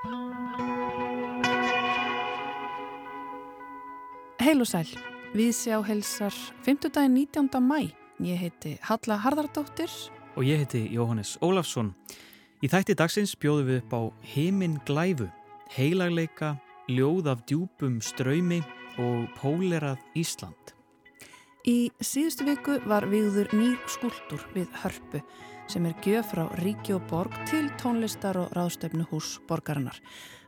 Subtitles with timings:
[0.00, 0.16] Heil
[4.64, 4.88] og sæl,
[5.36, 6.32] við sjá helsar
[6.64, 6.88] 5.
[6.88, 7.60] daginn 19.
[7.60, 7.92] mæ.
[8.24, 9.92] Ég heiti Halla Harðardóttir.
[10.40, 11.92] Og ég heiti Jóhannes Ólafsson.
[12.64, 15.28] Í þætti dagsins bjóðum við upp á Heiminn Glæfu,
[15.76, 16.56] heilagleika,
[16.88, 18.64] ljóð af djúpum ströymi
[18.96, 20.72] og pólerað Ísland.
[21.68, 25.20] Í síðustu viku var viður nýr skúldur við hörpu
[25.70, 29.96] sem er gjöf frá Ríki og Borg til tónlistar og ráðstöfnu hús borgarinnar.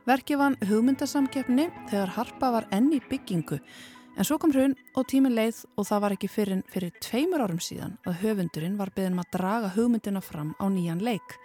[0.03, 3.59] Verki vann hugmyndasamkeppni þegar harpa var enn í byggingu
[4.17, 7.61] en svo kom hrun og tímin leið og það var ekki fyrir, fyrir tveimur árum
[7.63, 11.37] síðan að höfundurinn var beðin um að draga hugmyndina fram á nýjan leik.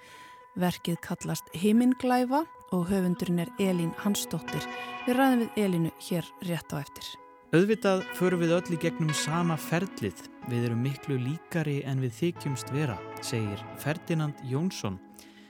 [0.59, 2.43] Verkið kallast Himinglæfa
[2.75, 4.67] og höfundurinn er Elín Hansdóttir.
[5.07, 7.28] Við ræðum við Elínu hér rétt á eftir.
[7.49, 10.19] Auðvitað förum við öll í gegnum sama ferlið.
[10.53, 14.99] Við erum miklu líkari en við þykjumst vera, segir Ferdinand Jónsson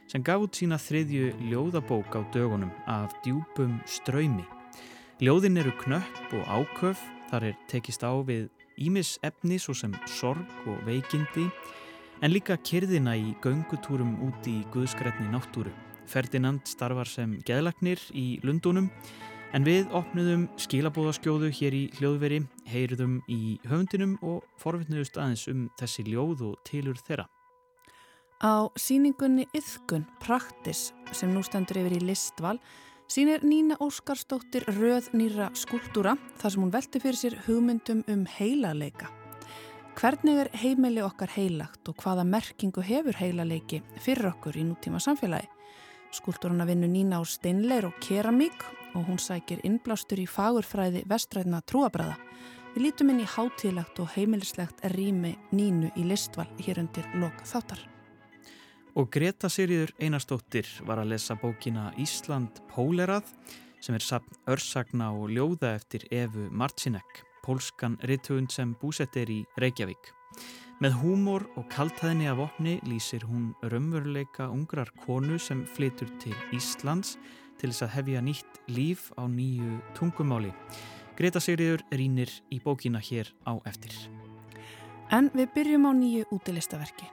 [0.06, 4.46] sem gaf út sína þriðju ljóðabók á dögunum af djúpum ströymi.
[5.18, 8.46] Ljóðin eru knöpp og áköf, þar er tekist á við
[8.78, 11.48] ímis efni svo sem sorg og veikindi,
[12.22, 15.74] en líka kyrðina í göngutúrum úti í Guðskrætni náttúru.
[16.06, 18.86] Ferdinand starfar sem geðlagnir í Lundunum,
[19.56, 26.04] en við opnuðum skilabóðaskjóðu hér í hljóðveri, heyruðum í höfundinum og forvittnuðust aðeins um þessi
[26.08, 27.28] ljóð og tilur þeirra.
[28.38, 32.58] Á síningunni Yðkun Praktis sem nú stendur yfir í listval
[33.10, 39.08] sínir Nína Óskarsdóttir röð nýra skúltúra þar sem hún velti fyrir sér hugmyndum um heilaleika.
[39.98, 45.48] Hvernig er heimili okkar heilagt og hvaða merkingu hefur heilaleiki fyrir okkur í nútíma samfélagi?
[46.14, 48.56] Skúltúrana vinnu Nína á steinleir og keramík
[48.96, 52.16] og hún sækir innblástur í fagurfræði vestræðna trúabræða.
[52.74, 57.80] Við lítum inn í hátílagt og heimilislegt rými Nínu í listval hér undir lok þáttar.
[58.96, 63.28] Og Greta Siriður Einarstóttir var að lesa bókina Ísland Pólerað
[63.84, 69.42] sem er sapn örsagna og ljóða eftir Efu Marcinek, pólskan ritthugund sem búsett er í
[69.60, 70.10] Reykjavík.
[70.78, 77.16] Með húmor og kaltæðinni af opni lýsir hún raunveruleika ungrar konu sem flytur til Íslands
[77.58, 80.52] til þess að hefja nýtt líf á nýju tungumáli.
[81.18, 83.90] Greta Sigriður rínir í bókina hér á eftir.
[85.10, 87.10] En við byrjum á nýju útilistaverki.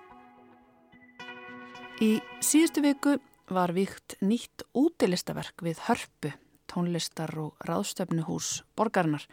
[2.06, 3.18] Í síðustu viku
[3.50, 6.38] var vikt nýtt útilistaverk við hörpu,
[6.70, 9.26] tónlistar og ráðstöfnuhús borgarnar.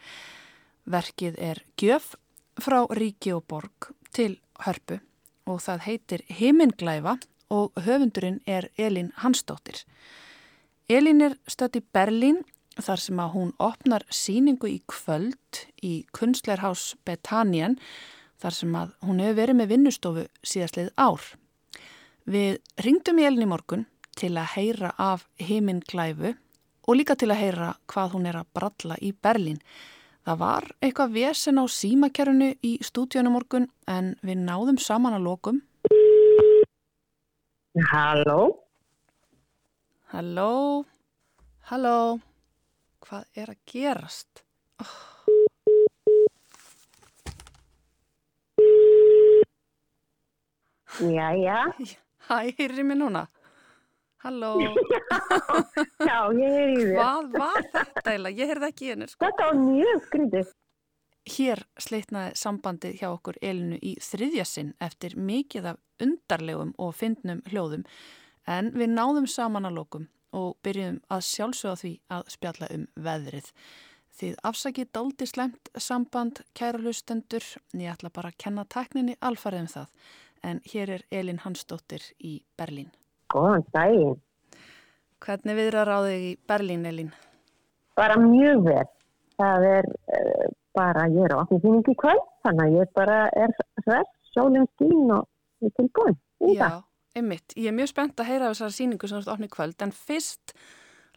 [0.89, 2.15] Verkið er gjöf
[2.57, 4.99] frá ríki og borg til hörpu
[5.49, 7.17] og það heitir Himinglæfa
[7.53, 9.83] og höfundurinn er Elin Hansdóttir.
[10.89, 12.41] Elin er stött í Berlín
[12.81, 17.77] þar sem að hún opnar síningu í kvöld í Kunstlerhaus Betanian
[18.41, 21.23] þar sem að hún hefur verið með vinnustofu síðastlið ár.
[22.25, 23.85] Við ringdum í elin í morgun
[24.17, 26.33] til að heyra af heiminn glæfu
[26.87, 29.59] og líka til að heyra hvað hún er að bralla í Berlín.
[30.23, 35.57] Það var eitthvað vesen á símakerfunu í stúdíunum morgun en við náðum saman að lokum.
[37.91, 38.37] Halló?
[40.13, 40.85] Halló?
[41.67, 41.97] Halló?
[43.03, 44.45] Hvað er að gerast?
[44.79, 44.93] Oh.
[51.03, 51.65] Jæja.
[52.29, 53.27] Hæ, heyrir mér núna?
[54.23, 54.51] Halló?
[56.09, 56.97] Já, ég er í þér.
[56.97, 58.37] Hvað var þetta eiginlega?
[58.39, 59.07] Ég heyrði ekki henni.
[59.11, 59.25] Sko.
[59.25, 60.51] Þetta var mjög skrítið.
[61.33, 67.39] Hér sleitnaði sambandið hjá okkur Elinu í þriðja sinn eftir mikið af undarlegum og fyndnum
[67.51, 67.85] hljóðum
[68.51, 73.51] en við náðum saman að lokum og byrjum að sjálfsögða því að spjalla um veðrið.
[74.13, 79.65] Þið afsakið daldi slemt samband kæra hlustendur, en ég ætla bara að kenna tekninni alfarið
[79.65, 79.95] um það
[80.43, 82.91] en hér er Elin Hansdóttir í Berlín.
[83.33, 84.17] Góðan daginn.
[85.23, 87.11] Hvernig viðrar á þig í Berlín, Elin?
[87.97, 88.85] Bara mjög vel.
[89.39, 93.53] Það er uh, bara, ég er á afturfíningi kvöld, þannig að ég bara er
[93.85, 95.25] hress, sjálfum skín og
[95.63, 96.19] ég er tilbúin.
[96.53, 96.69] Já,
[97.17, 97.55] einmitt.
[97.57, 100.53] Ég er mjög spennt að heyra af þessari síningu sem ert ofnið kvöld, en fyrst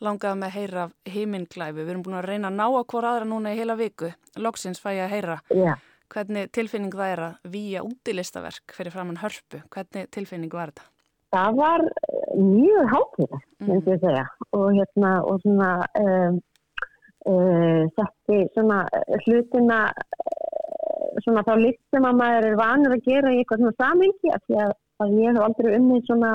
[0.04, 1.82] langaði með að heyra af heiminglæfi.
[1.82, 4.12] Við erum búin að reyna að ná að hvora aðra núna í heila viku.
[4.40, 5.38] Loksins fæ ég að heyra.
[5.52, 5.74] Já
[6.12, 10.84] hvernig tilfinning það er að výja útilistaverk fyrir framann hörpu, hvernig tilfinning var þetta?
[11.34, 13.70] Það var eh, mjög hátíðast, mm.
[13.70, 14.26] myndi ég segja
[14.56, 15.70] og hérna og svona
[16.00, 16.38] um,
[17.26, 18.82] uh, setti svona
[19.24, 19.80] hlutina
[21.24, 21.52] svona þá
[21.92, 25.18] sem að maður er vanur að gera í eitthvað svona samengi af því að, að
[25.20, 26.32] ég hef aldrei unnið svona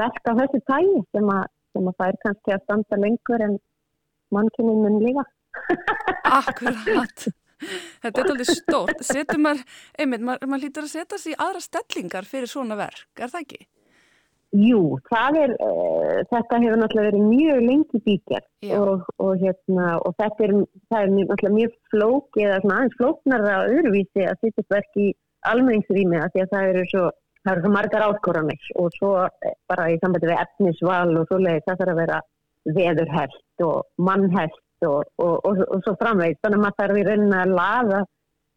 [0.00, 1.44] verk af þessu tægi sem að,
[1.74, 3.58] sem að það er kannski að standa lengur en
[4.34, 5.26] mannkynning mun líka
[6.40, 7.28] Akkurat
[8.00, 9.02] Þetta er alveg stórt.
[9.04, 9.58] Setur maður,
[10.00, 13.42] einmitt, maður, maður lítur að setja sér í aðra stellingar fyrir svona verk, er það
[13.44, 13.58] ekki?
[14.50, 18.42] Jú, er, uh, þetta hefur náttúrulega verið mjög lengi bíkjar
[18.80, 20.54] og, og, hérna, og þetta er,
[20.98, 25.12] er náttúrulega mjög flók eða aðeins flóknara öðruvísi að þetta verk í
[25.46, 27.04] almenningsrými að því að það eru svo,
[27.44, 31.38] það eru svo margar áskoranir og svo eh, bara í sambandi við efnisval og svo
[31.38, 32.20] leiði það þarf að vera
[32.80, 38.02] veðurhælt og mannhælt og, og svo framveit þannig að maður þarf í rauninna að laða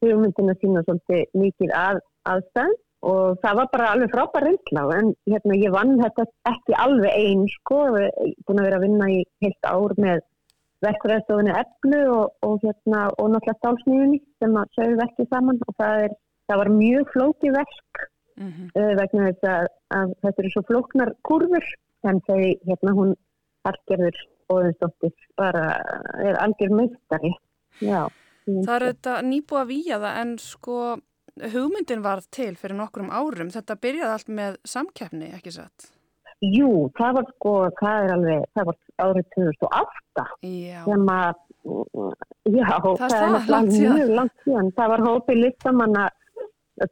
[0.03, 2.01] hugmyndina sína svolítið mikið að,
[2.33, 7.11] aðstæðan og það var bara alveg frábær reyndla en hérna ég vann þetta ekki alveg
[7.11, 7.79] einn sko,
[8.47, 10.23] búin að vera að vinna í heilt ár með
[10.83, 15.61] verkvæðarstofunni Epplu og, og hérna og náttúrulega stálsnýjunni sem að sögðu ekki saman.
[15.67, 16.17] Og það, er,
[16.49, 18.03] það var mjög flóki verk
[18.39, 18.67] mm -hmm.
[18.79, 21.69] uh, vegna þess að, að þetta eru svo flóknar kurfur
[22.09, 23.15] en þau hérna hún
[23.63, 24.17] Algerður
[24.51, 27.31] Óðinsdóttir er algjör meistari.
[27.79, 28.09] Já.
[28.43, 30.97] Það er þetta nýbúa víjaða en sko
[31.41, 33.51] hugmyndin var til fyrir nokkrum árum.
[33.53, 35.89] Þetta byrjaði allt með samkeppni, ekki satt?
[36.43, 40.81] Jú, það var sko, það er alveg, það var árið 2008 já.
[40.83, 41.37] sem að,
[42.51, 44.73] já, það, það er náttúrulega mjög langt síðan.
[44.79, 46.09] Það var hópið listamanna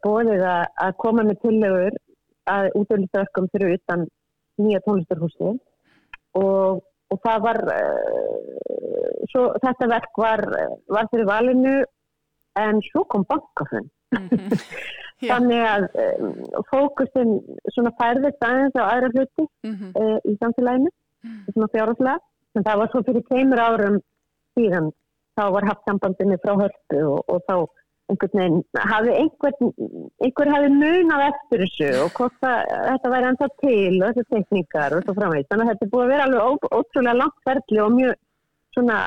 [0.06, 2.00] bóðið að koma með tillögur
[2.52, 4.06] að útöldverkum fyrir utan
[4.62, 5.52] nýja tónlistarhúsi
[6.38, 10.46] og, og það var, uh, svo, þetta verk var,
[10.92, 11.80] var fyrir valinu
[12.62, 13.90] en svo kom bankafinn
[15.22, 15.30] Mm -hmm.
[15.30, 17.34] Þannig að um, fókusin
[17.74, 19.92] svona færðist aðeins á aðra hluti mm -hmm.
[20.02, 20.90] uh, í samfélaginu,
[21.24, 21.44] mm.
[21.54, 22.18] svona fjárháslega.
[22.56, 24.00] En það var svo fyrir keimur árum
[24.58, 24.90] síðan,
[25.38, 27.56] þá var haft sambandinni frá hörpu og, og þá
[28.12, 29.54] einhvern veginn, hafi einhver,
[30.26, 32.58] einhver hafi munað eftir þessu og hvort það,
[32.90, 35.50] þetta væri ennþá til og þessu tekníkar og svo framvegist.
[35.52, 36.50] Þannig að þetta er búið að vera alveg ó,
[36.80, 38.14] ótrúlega langt verðli og mjög
[38.76, 38.98] svona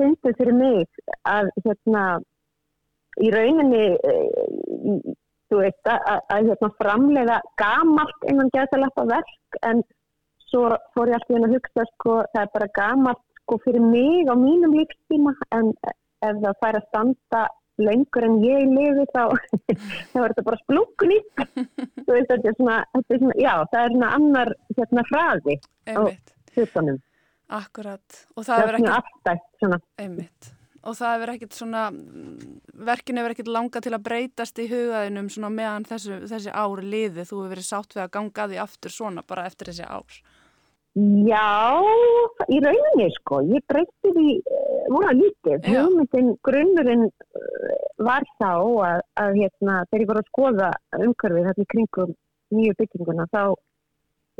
[0.00, 0.88] syndið fyrir mig
[1.28, 2.04] að hérna
[3.20, 5.16] í rauninni eh,
[5.52, 9.82] þú veist að, að, að hérna, framlega gamalt innan gæðsalappa verk en
[10.48, 14.30] svo fór ég alltaf inn að hugsa sko það er bara gamalt sko fyrir mig
[14.32, 17.42] á mínum lífstíma en ef það fær að standa
[17.82, 19.22] lengur en ég lifi þá
[20.12, 23.54] þá er þetta bara splungun í þú veist þetta er svona, þetta er svona já
[23.74, 26.02] það er svona annar hérna hraði á
[26.52, 26.98] hlutunum.
[27.52, 28.18] Akkurat.
[28.36, 29.80] Og það, það er svona aftætt svona.
[30.00, 31.86] Einmitt og það hefur ekkert svona,
[32.90, 37.26] verkin hefur ekkert langa til að breytast í hugaðinum svona meðan þessu, þessi ár liði,
[37.28, 40.22] þú hefur verið sátt við að ganga því aftur svona bara eftir þessi ár.
[40.92, 41.80] Já,
[42.52, 44.32] í rauninni sko, ég breytti því
[44.92, 50.70] uh, lítið, hugmyndin, grunnurinn uh, var þá að, að hérna, þegar ég var að skoða
[50.98, 52.12] umhverfið hérna í kringum
[52.52, 53.42] nýju bygginguna þá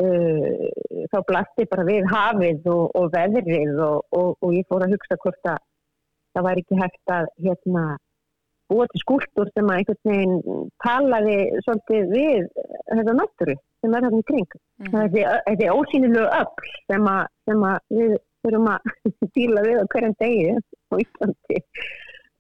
[0.04, 0.68] uh,
[1.14, 5.20] þá blasti bara við hafið og, og veðrið og, og, og ég fór að hugsa
[5.24, 5.62] hvort að
[6.32, 7.84] það væri ekki hægt að hérna
[8.73, 12.46] búa til skúltur sem að einhvern veginn talaði svolítið við
[12.93, 14.55] þetta náttúru sem er hérna í kring.
[14.81, 15.17] Mm -hmm.
[15.46, 16.52] Þetta er ósýnilegu öll
[16.88, 17.11] sem,
[17.49, 18.81] sem að við þurfum að
[19.37, 20.55] díla við á hverjum degi
[20.93, 21.58] á Íslandi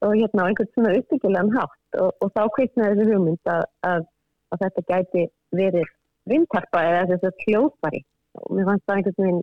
[0.02, 4.06] og hérna á einhvern svona uppbyggilegan hátt og, og þá kveitnaði þessu hugmynd að, að,
[4.52, 5.26] að þetta gæti
[5.60, 5.88] verið
[6.30, 8.00] vindtarpa eða þess að hljóðbari
[8.40, 9.42] og mér fannst það einhvern veginn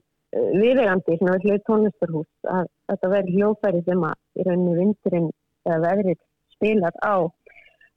[0.62, 5.30] viðegandi sem að hljóð tónlistarhús að þetta verður hljóðfæri sem að í rauninu vindurinn
[5.68, 6.20] eða veðrið
[6.56, 7.28] spilar á.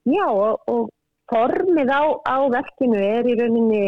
[0.08, 0.90] Já og, og
[1.30, 3.84] formið á, á verkinu er í rauninni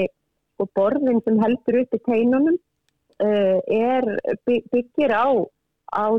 [0.63, 4.07] og borðin sem heldur upp í teinunum uh, er
[4.47, 5.27] byggir á
[5.95, 6.11] á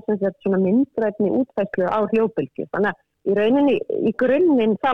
[0.66, 3.76] myndrætni útfæslu á hljóðbylgu þannig að í rauninni
[4.10, 4.94] í grunninn þá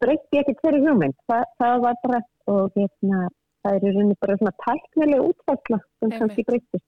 [0.00, 1.16] breytti ekki hverju hugmynd.
[1.30, 2.20] Þa, það var bara
[2.52, 3.28] og hérna
[3.62, 6.86] það er í rauninni bara svona tæknileg útfæsla sem kannski breytist.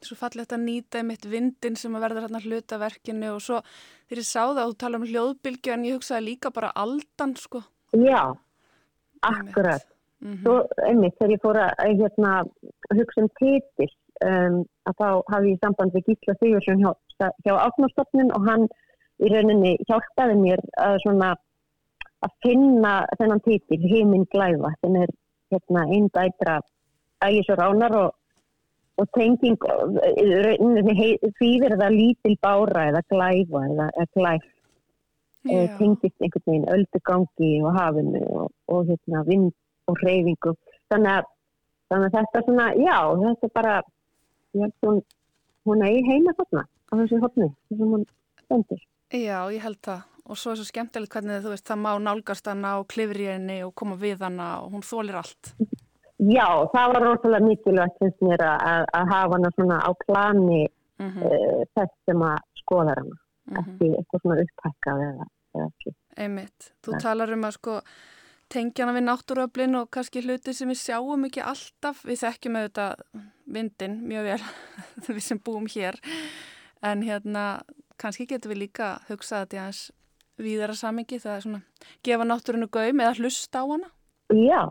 [0.00, 3.60] Svo fallið að nýta einmitt vindin sem að verða hérna hlutaverkinu og svo
[4.08, 7.62] þegar ég sá það og tala um hljóðbylgju en ég hugsaði líka bara aldan sko.
[7.92, 8.36] Já,
[9.20, 9.84] akkurat.
[10.20, 10.42] Mm -hmm.
[10.42, 12.32] Svo einmitt þegar ég fór að hérna,
[12.96, 13.90] hugsa um títil
[14.24, 14.56] um,
[14.88, 16.92] að þá hafi ég samband við Gísla Sigursson hjá,
[17.44, 18.68] hjá Átnarstofnun og hann
[19.20, 21.30] í rauninni hjálpaði mér að svona
[22.24, 25.12] að finna þennan títil, heiminn glæfa sem er
[25.52, 26.60] hérna, einn dætra
[27.24, 28.14] ægis og ránar og,
[29.00, 29.56] og tenging
[31.38, 34.48] því verða lítil bára eða glæfa eða, eða glæf
[35.48, 35.78] yeah.
[35.78, 39.54] tengist einhvern veginn öldugangi og hafinu og, og hérna, vind
[39.88, 40.54] og hreyfingu
[40.92, 41.30] þannig
[41.90, 43.74] þannig að þetta svona, já, þetta er bara
[44.54, 45.02] ég held
[45.68, 48.06] hún er í heima þarna á þessu hotni þessum hún
[48.44, 51.90] stendur Já, ég held það og svo er svo skemmtilegt hvernig þú veist það má
[51.98, 55.54] nálgast hana á klifriðinni og koma við hana og hún þólir allt.
[56.20, 60.62] Já, það var rosalega mikilvægt finnst mér að, að hafa hana svona á plani
[61.00, 61.24] mm -hmm.
[61.24, 63.60] uh, þess sem að skoða hana, mm -hmm.
[63.60, 65.94] ekki eitthvað svona upphækkað eða, eða ekki.
[66.16, 67.02] Einmitt, þú það.
[67.02, 67.80] talar um að sko
[68.50, 72.04] tengjana við náttúruöflin og kannski hluti sem við sjáum ekki alltaf.
[72.04, 72.94] Við þekkjum auðvitað
[73.46, 74.42] vindin mjög vel,
[75.16, 76.00] við sem búum hér.
[76.82, 77.62] En hérna,
[77.96, 79.80] kannski getum við líka hugsað að það er
[80.40, 81.62] víðara samingi, það er svona
[82.02, 83.90] gefa náttúrunu gaum eða hlusta á hana.
[84.30, 84.62] Já,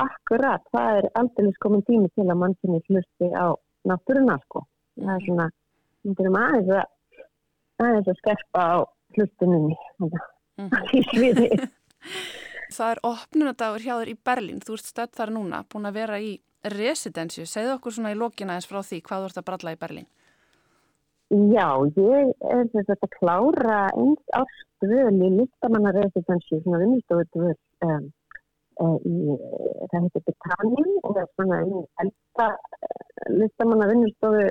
[0.00, 0.64] akkurat.
[0.74, 3.46] Það er aldrei komin tími til að mannkynni hlusti á
[3.88, 4.64] náttúruna, sko.
[5.00, 5.46] Það er svona,
[6.06, 7.26] við erum aðeins að,
[7.84, 8.76] aðeins að skerpa á
[9.16, 11.50] hlustunum í sviði.
[12.76, 16.16] Það er opnunadagur hjá þér í Berlín, þú ert stödd þar núna, búin að vera
[16.18, 16.32] í
[16.66, 17.46] residensju.
[17.46, 20.08] Segðu okkur svona í lokina eins frá því hvað þú ert að bralla í Berlín.
[21.30, 28.04] Já, ég er þess að klára eins ástvöl í listamannarresidensju, svona vinnustóðutvöl um, um,
[28.76, 29.36] í,
[29.90, 32.48] það heitir Britannium og er svona einn elda
[33.32, 34.48] listamannavinnustofu,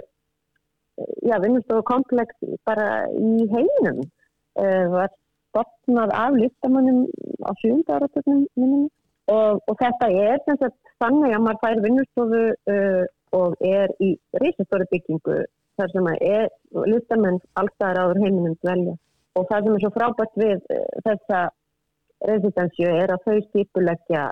[1.29, 4.01] já, vinnustofu komplex bara í heiminum.
[4.55, 5.11] Var
[5.55, 7.05] stopnað af listamannum
[7.47, 8.89] á sjönda áratöknum
[9.31, 12.41] og, og þetta er sagt, þannig að maður fær vinnustofu
[12.73, 13.03] uh,
[13.35, 15.43] og er í reysastóri byggingu
[15.79, 16.49] þar sem að er
[16.91, 18.95] listamenn alltaf áður heiminum dvelja
[19.35, 21.41] og það sem er svo frábært við uh, þessa
[22.29, 24.25] residensju er að þau stipulegja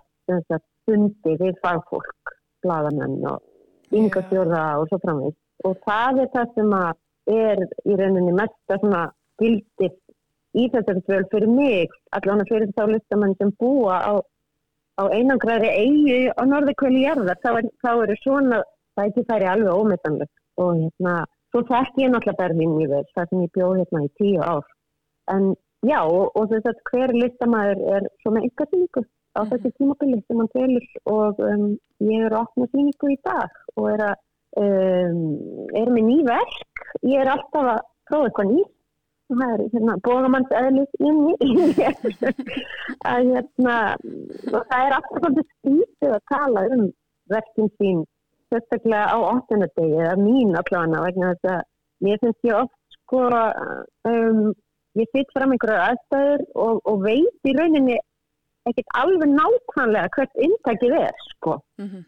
[0.87, 6.93] fundi við fagfólk, bladamenn og yngastjóða og svo framvist og það er það sem að
[7.33, 9.11] er í rauninni mest að
[9.41, 9.93] gildir
[10.53, 14.13] í þessari svöl fyrir mig, allavega fyrir þá listamann sem búa á,
[15.01, 18.59] á einangræri eigi á norðekvöli jarðar, þá eru er svona,
[18.97, 21.15] það ekki færi alveg ómetanlegt og hérna,
[21.53, 24.67] svo þekk ég náttúrulega Berlín í þess, það sem ég bjóð hérna í tíu ár,
[25.33, 25.49] en
[25.87, 29.49] já, og, og þess að hver listamæður er svona ykkar síningu á mhm.
[29.53, 30.85] þessi tímabili sem hann telur
[31.15, 31.65] og um,
[32.11, 34.21] ég er að opna síningu í dag og er að,
[34.61, 35.19] um,
[35.81, 38.71] er með ný verk, ég er alltaf að prófa eitthvað nýtt
[39.33, 41.35] það er hérna bóðamanns eðlis inni
[43.11, 43.77] að hérna
[44.49, 46.83] það er alltaf svolítið skýtið að tala um
[47.31, 48.03] verkinn sín
[48.51, 49.59] sérstaklega á 8.
[49.77, 54.43] degi eða mín allavega vegna þess að ég finnst ég oft sko um,
[54.99, 57.97] ég sitt fram einhverjar aðstæður og, og veit í rauninni
[58.69, 61.57] ekkert alveg nákvæmlega hvert intakið er sko.
[61.81, 62.03] Mm -hmm.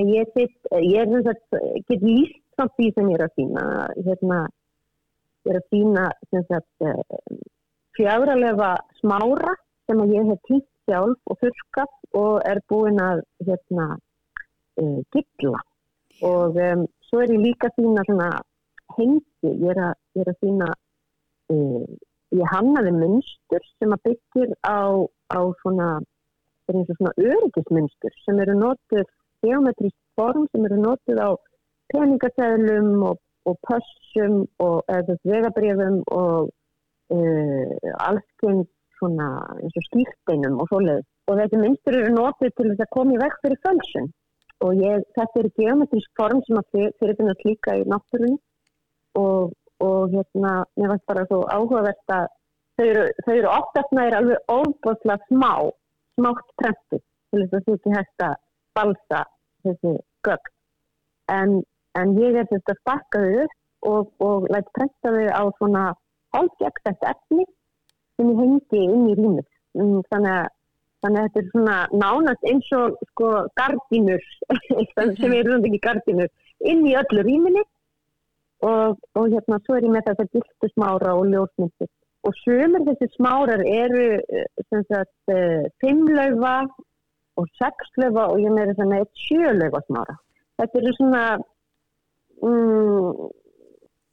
[0.00, 3.36] en ég sitt, ég er þess að get líst samt því sem ég er að
[3.36, 3.64] sína
[4.06, 4.40] hérna
[5.50, 6.04] er að sína
[6.86, 7.38] eh,
[7.96, 9.54] fjáralega smára
[9.86, 13.88] sem að ég hef týnt sjálf og þurrkat og er búin að hérna,
[14.82, 15.60] uh, gilla.
[16.26, 18.30] Og um, svo er ég líka að sína
[18.96, 20.70] hengi, ég er að, ég er að sína
[21.54, 21.84] uh,
[22.40, 25.04] ég hannaði munstur sem að byggir á,
[25.36, 25.88] á svona
[26.72, 29.04] svona öryggismunstur sem eru nótið
[29.44, 31.30] geometrist form sem eru nótið á
[31.92, 34.76] peningasæðlum og og pössum og
[35.30, 36.50] vegabrjöfum og
[37.14, 37.70] uh,
[38.08, 38.60] allskenn
[38.98, 39.28] svona
[39.62, 43.22] eins og skýrsteinum og svoleið og þessi mynstur eru notið til þess að koma í
[43.22, 44.06] vekk fyrir fölsun
[44.64, 46.68] og ég, þetta eru geometrisk form sem að
[47.00, 48.38] fyrir þennan klíka í náttúrun
[49.22, 49.50] og,
[49.88, 52.28] og hérna mér finnst bara svo áhugavert að
[52.78, 55.52] þau eru, eru oftast næri alveg óbúslega smá
[56.16, 58.40] smátt trefti til þess að þú ekki hægt að
[58.78, 59.20] balsa
[59.66, 59.94] þessi
[60.26, 60.50] gögn.
[61.32, 61.60] En
[61.98, 63.44] en ég er þetta stakkaðu
[63.88, 65.84] og, og lætt prenta þau á svona
[66.36, 67.46] hálfgegstætt efni
[68.16, 69.46] sem ég hengi inn í rýmur
[69.76, 70.48] mm, þannig að,
[71.04, 74.26] þannig að þetta er svona nánast eins og sko gardínur
[75.20, 76.32] sem eru um ekki gardínur
[76.72, 77.64] inn í öllu rýminni
[78.68, 81.90] og, og hérna svo er ég með þetta giltu smára og ljósmyndir.
[82.22, 86.56] Og sömur þessi smárar eru eh, sem sagt eh, fimmlaufa
[87.40, 90.18] og sexlaufa og ég með þess að með sjölaufa smára.
[90.60, 91.22] Þetta eru svona
[92.46, 93.30] mm,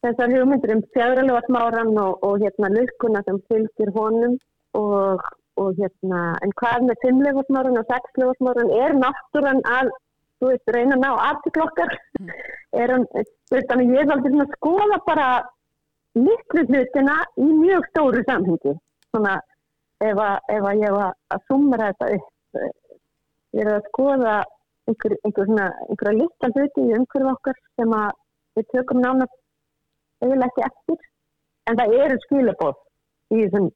[0.05, 4.37] þessar hugmyndir um fjagralega smáran og, og hérna lukkuna sem fylgir honum
[4.79, 5.25] og,
[5.61, 9.93] og hérna en hvað með fimmlega smáran og sexlega smáran er náttúran að
[10.39, 12.33] þú veist reyna að ná aftiklokkar mm.
[12.81, 13.07] er hann,
[13.51, 15.29] þannig ég er aldrei svona að skoða bara
[16.17, 18.75] miklu hlutina í mjög stóru samhengi
[19.09, 19.35] svona
[19.99, 22.63] ef að, ef að ég var að sumra þetta upp
[23.57, 24.37] ég er að skoða
[24.89, 28.09] einhver, einhver svona, einhverja lista hluti í umhverju okkar sem að
[28.57, 29.35] við tökum nánast
[30.23, 31.09] eiginlega ekki eftir
[31.69, 32.77] en það eru skilabóð
[33.35, 33.67] í þessum,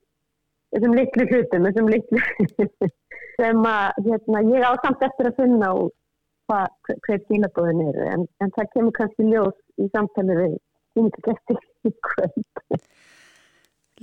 [0.73, 2.23] þessum litlu hlutum þessum litlu
[3.39, 5.91] sem að hérna, ég ásamt eftir að finna og
[6.53, 10.57] hva, hver skilabóðin eru en, en það kemur kannski ljós í samtali við
[10.99, 12.81] yngur eftir í kvöld.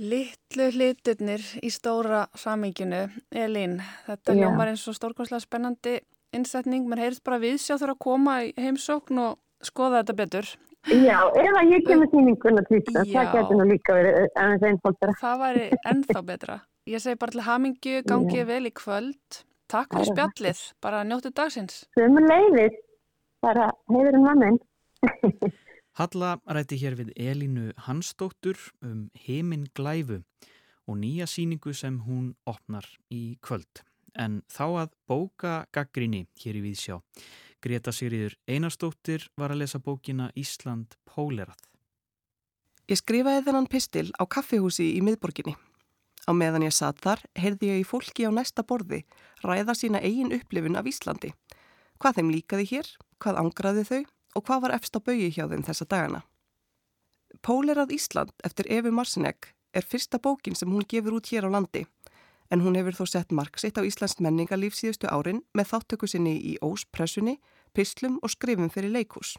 [0.01, 3.03] Littlu hluturnir í stóra samíkinu
[3.35, 5.99] Elín, þetta ljómar eins og stórkonslega spennandi
[6.35, 10.51] innsetning, mér heyrðist bara viðsjá þurfa að koma í heimsókn og skoða þetta betur.
[10.89, 15.17] Já, ef að ég kemur síninguna tvítast, það getur nú líka verið aðeins einfaldara.
[15.21, 16.57] Það væri ennþá betra.
[16.89, 21.85] Ég segi bara til hamingju, gangið vel í kvöld Takk fyrir spjallið, bara njóttu dagsins.
[21.95, 22.73] Sumur leiðis,
[23.43, 24.57] bara hefurinn mannin.
[25.99, 30.21] Halla ræti hér við Elínu Hansdóttur um heiminn glæfu
[30.87, 33.85] og nýja síningu sem hún opnar í kvöld.
[34.19, 36.99] En þá að bóka gaggrinni hér í Víðsjá.
[37.63, 41.59] Greta Sigriður Einarstóttir var að lesa bókina Ísland Pólerað.
[42.91, 45.55] Ég skrifaði þennan pistil á kaffihúsi í miðborginni.
[46.29, 49.03] Á meðan ég satt þar heyrði ég í fólki á næsta borði
[49.45, 51.31] ræða sína eigin upplifun af Íslandi.
[52.01, 54.01] Hvað þeim líkaði hér, hvað angraði þau
[54.35, 56.21] og hvað var efst á baui hjá þeim þessa dagana.
[57.41, 61.85] Pólerað Ísland eftir Efi Marsinek er fyrsta bókin sem hún gefur út hér á landi
[62.51, 66.57] en hún hefur þó sett marksitt á Íslands menningarlíf síðustu árin með þáttöku sinni í
[66.59, 67.37] óspressunni,
[67.71, 69.37] pislum og skrifum fyrir leikús.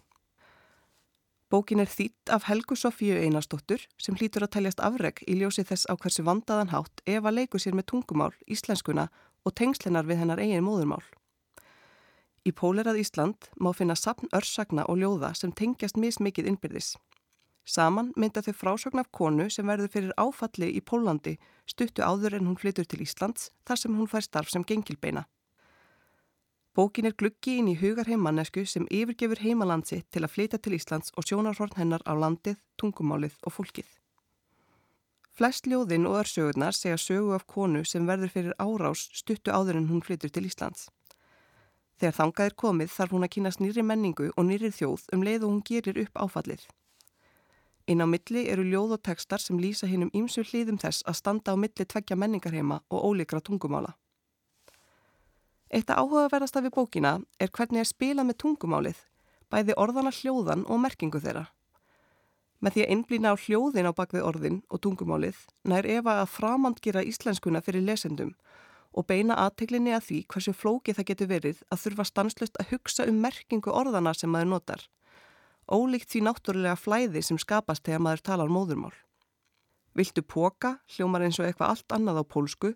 [1.53, 5.85] Bókin er þýtt af Helgu Sofíu Einarstóttur sem hlýtur að teljast afreg í ljósi þess
[5.85, 9.11] á hversu vandaðan hátt ef að leiku sér með tungumál, íslenskuna
[9.45, 11.05] og tengslinar við hennar eigin móðurmál.
[12.49, 16.95] Í Pólerað Ísland má finna sapn örsagna og ljóða sem tengjast mismikið innbyrðis.
[17.69, 21.37] Saman mynda þau frásögn af konu sem verður fyrir áfalli í Pólandi
[21.69, 25.29] stuttu áður en hún flytur til Íslands þar sem hún fær starf sem gengilbeina.
[26.75, 31.13] Bókin er gluggi inn í hugarheim mannesku sem yfirgefur heimalandsi til að flytja til Íslands
[31.21, 33.91] og sjónarhorn hennar á landið, tungumálið og fólkið.
[35.37, 39.89] Flest ljóðinn og örsögurnar segja sögu af konu sem verður fyrir árás stuttu áður en
[39.93, 40.89] hún flytur til Íslands.
[42.01, 45.45] Þegar þangað er komið þarf hún að kynast nýri menningu og nýri þjóð um leið
[45.45, 46.65] og hún gerir upp áfallið.
[47.85, 51.21] Inn á milli eru ljóð og tekstar sem lýsa hinn um ýmsu hlýðum þess að
[51.21, 53.93] standa á milli tveggja menningarheima og ólíkra tungumála.
[55.73, 58.99] Eitt að áhugaverðast af við bókina er hvernig að spila með tungumálið,
[59.49, 61.47] bæði orðana hljóðan og merkingu þeirra.
[62.63, 67.03] Með því að innblýna á hljóðin á bakvið orðin og tungumálið nær Eva að framandgira
[67.03, 68.37] íslenskuna fyrir lesendum
[68.93, 73.09] og beina aðteglinni að því hversu flókið það getur verið að þurfa stanslust að hugsa
[73.09, 74.85] um merkingu orðana sem maður notar
[75.71, 78.95] ólíkt því náttúrulega flæði sem skapast þegar maður talar móðurmál.
[79.97, 82.73] Viltu póka, hljómar eins og eitthvað allt annað á pólsku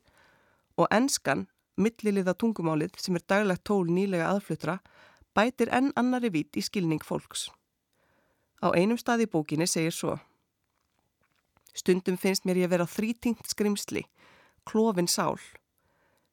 [0.76, 4.78] og enskan, milliliða tungumálið sem er daglegt tól nýlega aðflutra,
[5.36, 7.48] bætir enn annari vít í skilning fólks.
[8.64, 10.18] Á einum stað í bókinni segir svo
[11.76, 14.06] Stundum finnst mér ég vera þrítingt skrimsli,
[14.64, 15.36] klófin sál.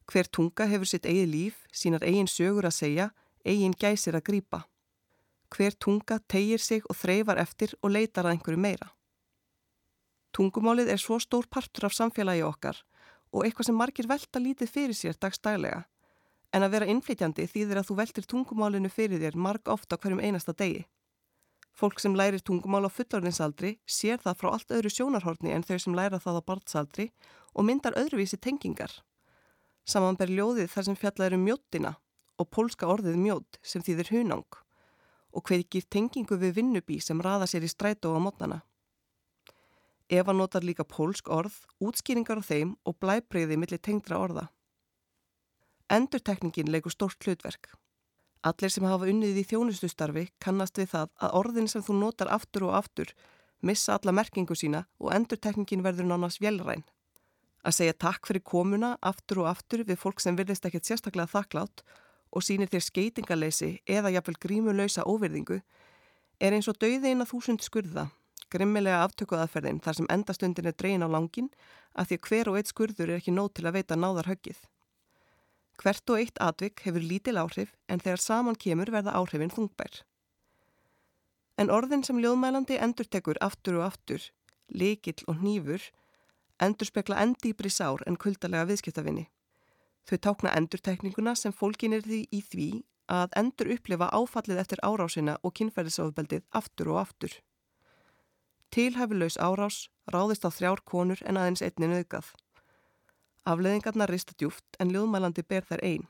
[0.08, 3.10] Hver tunga hefur sitt eigið líf, sínar eigin sögur að segja,
[3.44, 4.64] eigin gæsir að grýpa
[5.54, 8.90] hver tunga tegir sig og þreyfar eftir og leitar að einhverju meira.
[10.34, 12.80] Tungumálið er svo stór partur af samfélagi okkar
[13.34, 15.82] og eitthvað sem margir velta lítið fyrir sér dagstælega,
[16.54, 20.54] en að vera innflytjandi þýðir að þú veltir tungumálinu fyrir þér marg ofta hverjum einasta
[20.54, 20.84] degi.
[21.74, 25.96] Fólk sem lærir tungumál á fullorðinsaldri sér það frá allt öðru sjónarhorni en þau sem
[25.98, 27.08] læra það á barnsaldri
[27.50, 28.92] og myndar öðruvísi tengingar.
[29.82, 31.96] Saman ber ljóðið þar sem fjallar um mjóttina
[32.38, 34.60] og pólska orðið mjót sem þýðir hunang
[35.34, 38.62] og kveikir tengingu við vinnubí sem raða sér í strætó á mótnana.
[40.12, 44.48] Eva notar líka pólsk orð, útskýringar á þeim og blæbreyði millir tengdra orða.
[45.88, 47.70] Endurtekningin leikur stort hlutverk.
[48.44, 52.66] Allir sem hafa unnið í þjónustustarfi kannast við það að orðin sem þú notar aftur
[52.68, 53.14] og aftur
[53.64, 56.84] missa alla merkingu sína og endurtekningin verður nánast velræn.
[57.64, 61.80] Að segja takk fyrir komuna aftur og aftur við fólk sem virðist ekkert sérstaklega þakklátt
[62.34, 65.62] og sínir þér skeitingaleysi eða jafnvel grímulöysa óverðingu
[66.44, 68.10] er eins og dauði eina þúsund skurða,
[68.54, 71.50] grimmilega aftökuðaðferðin þar sem endastundin er dreyin á langin
[71.98, 74.62] að því að hver og eitt skurður er ekki nóg til að veita náðar höggið.
[75.82, 80.02] Hvert og eitt atvik hefur lítil áhrif en þegar saman kemur verða áhrifin þungbær.
[81.58, 84.22] En orðin sem ljóðmælandi endurtekur aftur og aftur,
[84.70, 85.82] líkil og nýfur,
[86.62, 89.28] endur spekla endýbri sár en kuldalega viðskiptafinni.
[90.04, 92.68] Þau tákna endurtekninguna sem fólkin er því í því
[93.10, 97.32] að endur upplifa áfallið eftir árásina og kynferðisofbeldið aftur og aftur.
[98.74, 102.32] Tilhæfilegs árás ráðist á þrjár konur en aðeins einni nöðgað.
[103.46, 106.08] Afleðingarna rista djúft en ljóðmælandi ber þær einn.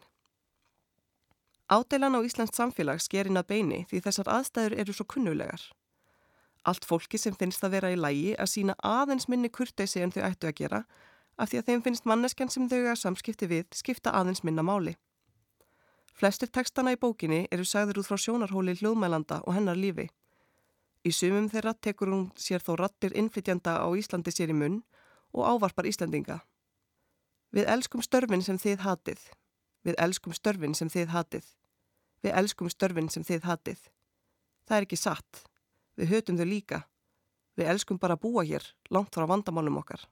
[1.69, 5.61] Ádeilan á Íslands samfélag skerinn að beini því þessar aðstæður eru svo kunnulegar.
[6.65, 10.25] Allt fólki sem finnst að vera í lægi að sína aðeins minni kurteysi en þau
[10.31, 10.85] ættu að gera
[11.37, 14.97] af því að þeim finnst manneskjan sem þau að samskipti við skipta aðeins minna máli.
[16.17, 20.09] Flestir tekstana í bókinni eru sagður út frá sjónarhóli hljóðmælanda og hennar lífi.
[21.05, 24.81] Í sumum þeirra tekur hún sér þó rattir innflytjanda á Íslandi sér í munn
[25.37, 26.39] og ávarpar Íslandinga.
[27.53, 29.21] Við elskum störfin sem þið hatið.
[29.85, 31.51] Við elskum störfin sem þið hatið.
[32.25, 33.85] Við elskum störfin sem þið hatið.
[34.65, 35.45] Það er ekki satt.
[36.01, 36.81] Við hötum þau líka.
[37.55, 40.09] Við elskum bara að búa hér, langt frá vandamálum okkar.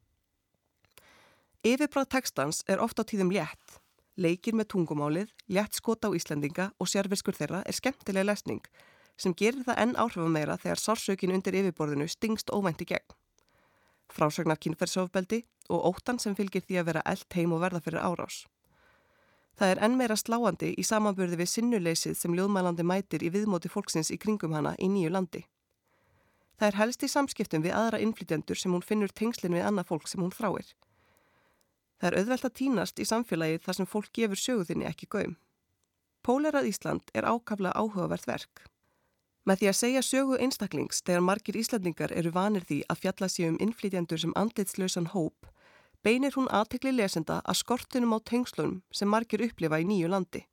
[1.65, 3.81] Yfirbráð tekstans er ofta á tíðum létt,
[4.21, 8.61] Leikir með tungumálið, létt skot á Íslandinga og sérfiskur þeirra er skemmtileg lesning
[9.17, 13.17] sem gerir það enn áhrifum meira þegar sársökin undir yfirborðinu stingst óvænti gegn.
[14.13, 18.43] Frásagnar kynferðsofbeldi og óttan sem fylgir því að vera eld heim og verða fyrir árás.
[19.57, 24.11] Það er enn meira sláandi í samanburði við sinnuleysið sem ljóðmælandi mætir í viðmóti fólksins
[24.11, 25.45] í kringum hana í nýju landi.
[26.59, 30.09] Það er helst í samskiptum við aðra innflytjendur sem hún finnur tengslinn við annað fólk
[30.09, 30.69] sem hún þráir.
[32.01, 35.37] Það er auðvelt að týnast í samfélagi þar sem fólk gefur söguðinni ekki gaum.
[36.23, 38.65] Pólerað Ísland er ákaflega áhugavert verk.
[39.43, 43.49] Með því að segja sögu einstaklings þegar margir Íslandingar eru vanir því að fjalla sig
[43.51, 45.49] um innflytjandur sem andlitslausan hóp,
[46.07, 50.45] beinir hún aðtekli lesenda að skortunum á tengslunum sem margir upplifa í nýju landi.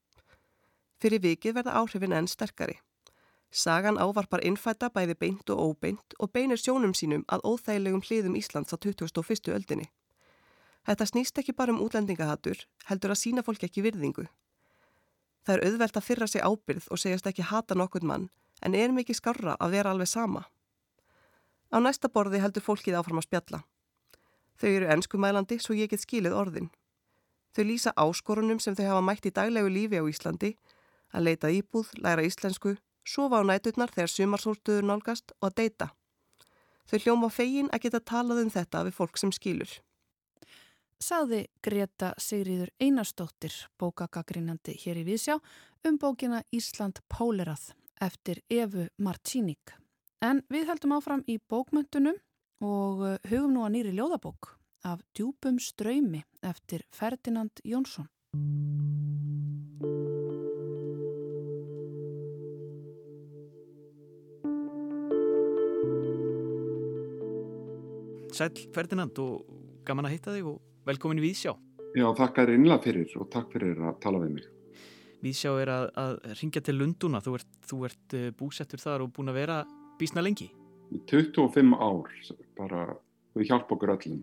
[0.99, 2.79] Fyrir vikið verða áhrifin enn sterkari.
[3.51, 8.73] Sagan ávarpar innfætta bæði beint og óbeint og beinir sjónum sínum að óþægilegum hliðum Íslands
[8.73, 9.53] á 2001.
[9.53, 9.87] öldinni.
[10.85, 14.25] Þetta snýst ekki bara um útlendingahatur, heldur að sína fólk ekki virðingu.
[15.45, 18.29] Það er auðvelt að fyrra sig ábyrð og segjast ekki hata nokkur mann,
[18.61, 20.45] en er mikið skarra að vera alveg sama.
[21.69, 23.59] Á næsta borði heldur fólkið áfram að spjalla.
[24.59, 26.69] Þau eru ennskumælandi svo ég get skilið orðin.
[27.55, 30.55] Þau lýsa áskorunum sem þau hafa mætt í daglegu lífi á Íslandi,
[31.13, 35.91] að leita íbúð, læra íslensku, sofa á næturnar þegar sumarsóltuður nálgast og að deyta.
[36.89, 39.79] Þau hljóma fegin að geta talað um þetta við fólk sem skilur
[40.99, 45.39] sagði Greta Sigriður Einarstóttir, bókagagrínandi hér í Vísjá,
[45.87, 49.75] um bókina Ísland Pólerað eftir Efu Martíník.
[50.23, 52.17] En við heldum áfram í bókmöntunum
[52.63, 54.55] og uh, hugum nú að nýri ljóðabók
[54.87, 58.07] af djúpum ströymi eftir Ferdinand Jónsson.
[68.35, 69.43] Sæl Ferdinand og
[69.87, 71.55] gaman að hitta þig og Velkomin í Vísjá.
[71.97, 74.47] Já, þakka þér innlega fyrir og takk fyrir að tala við mig.
[75.23, 77.19] Vísjá er að, að ringja til Lunduna.
[77.23, 79.57] Þú ert, þú ert eh, búsettur þar og búin að vera
[79.99, 80.47] bísna lengi.
[81.11, 82.13] 25 ár,
[82.57, 82.85] bara
[83.37, 84.21] við hjálpa okkur öllum.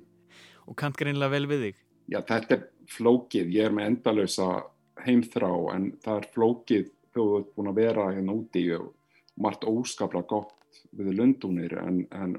[0.67, 1.83] Og kant greinlega vel við þig?
[2.11, 3.53] Já, þetta er flókið.
[3.55, 4.49] Ég er með endalösa
[5.05, 8.93] heimþrá en það er flókið þegar þú ert búin að vera hérna úti og
[9.41, 12.37] margt óskaplega gott við Lundunir en, en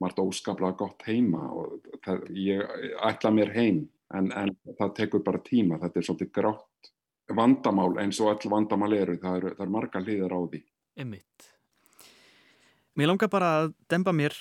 [0.00, 2.62] margt óskaplega gott heima og það, ég
[3.08, 3.82] ætla mér heim
[4.16, 6.92] en, en það tekur bara tíma, þetta er svolítið grátt
[7.36, 10.62] vandamál eins og all vandamál eru, það eru, það eru marga hlýðar á því.
[11.00, 11.50] Emmitt.
[12.98, 14.34] Mér langar bara að demba mér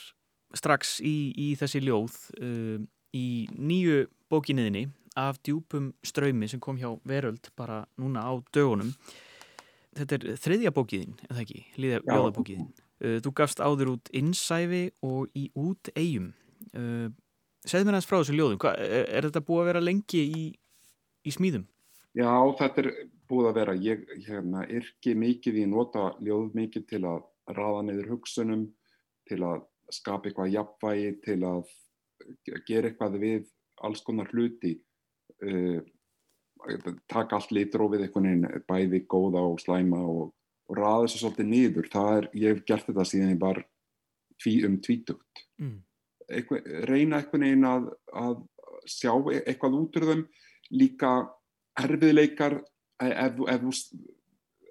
[0.58, 2.80] strax í, í þessi ljóð uh,
[3.15, 4.88] í nýju bókinniðinni
[5.19, 8.93] af djúpum ströymi sem kom hjá Veröld bara núna á dögunum.
[9.97, 11.63] Þetta er þriðja bókiðin, eða ekki?
[11.78, 12.69] Ljóðabókiðin.
[12.99, 16.32] Uh, þú gafst áður út innsæfi og í út eigum.
[16.73, 17.10] Uh,
[17.67, 18.62] segð mér hans frá þessu ljóðum.
[18.62, 20.45] Hva, er, er þetta búið að vera lengi í,
[21.25, 21.67] í smíðum?
[22.17, 22.89] Já, þetta er
[23.30, 23.76] búið að vera.
[23.86, 27.22] Ég hérna, yrki mikið í nota ljóð mikið til að
[27.58, 28.65] raða neyður hugsunum,
[29.30, 31.76] til að skapa eitthvað jafnvægi, til að
[32.67, 33.48] gera eitthvað við
[33.86, 34.76] alls konar hluti.
[35.39, 35.80] Uh,
[37.08, 40.34] taka allt litrófið einhvern veginn, bæði góða og slæma og
[40.69, 43.62] og raða þessu svolítið niður það er, ég hef gert þetta síðan ég var
[44.41, 45.78] tví, um tvítugt mm.
[46.30, 48.36] Eitthvað, reyna einhvern veginn að, að
[48.86, 50.26] sjá eitthvað út úr þeim
[50.78, 51.13] líka
[51.84, 52.60] erfiðleikar
[53.04, 53.84] e, ef, ef,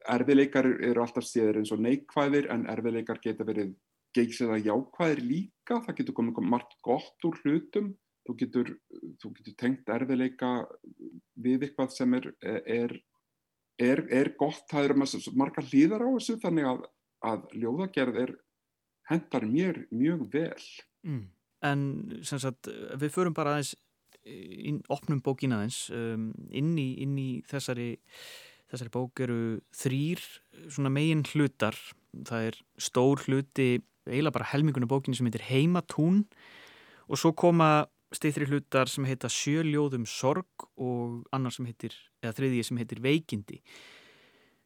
[0.09, 3.75] erfiðleikar eru alltaf séður eins og neikvæðir en erfiðleikar geta verið
[4.16, 7.92] geikslega jákvæðir líka það getur komið margt gott úr hlutum
[8.29, 8.73] þú getur,
[9.21, 10.53] þú getur tengt erfiðleika
[11.40, 12.99] við eitthvað sem er, er
[13.79, 16.87] er, er gott, það eru margar hlýðar á þessu þannig að,
[17.31, 18.33] að ljóðagerð er
[19.09, 20.64] hendar mér mjög vel.
[21.07, 21.27] Mm.
[21.66, 21.83] En
[22.23, 22.68] sagt,
[23.01, 23.75] við förum bara aðeins
[24.29, 27.91] inn, opnum bókin aðeins um, inn, í, inn í þessari,
[28.71, 29.41] þessari bók eru
[29.77, 30.23] þrýr
[30.93, 31.77] megin hlutar.
[32.29, 33.71] Það er stór hluti,
[34.09, 36.25] eiginlega bara helmingunum bókinu sem heitir Heimatún
[37.09, 41.93] og svo koma steytri hlutar sem heita Sjöljóðum sorg og annar sem heitir,
[42.25, 43.61] eða þriðji sem heitir Veikindi.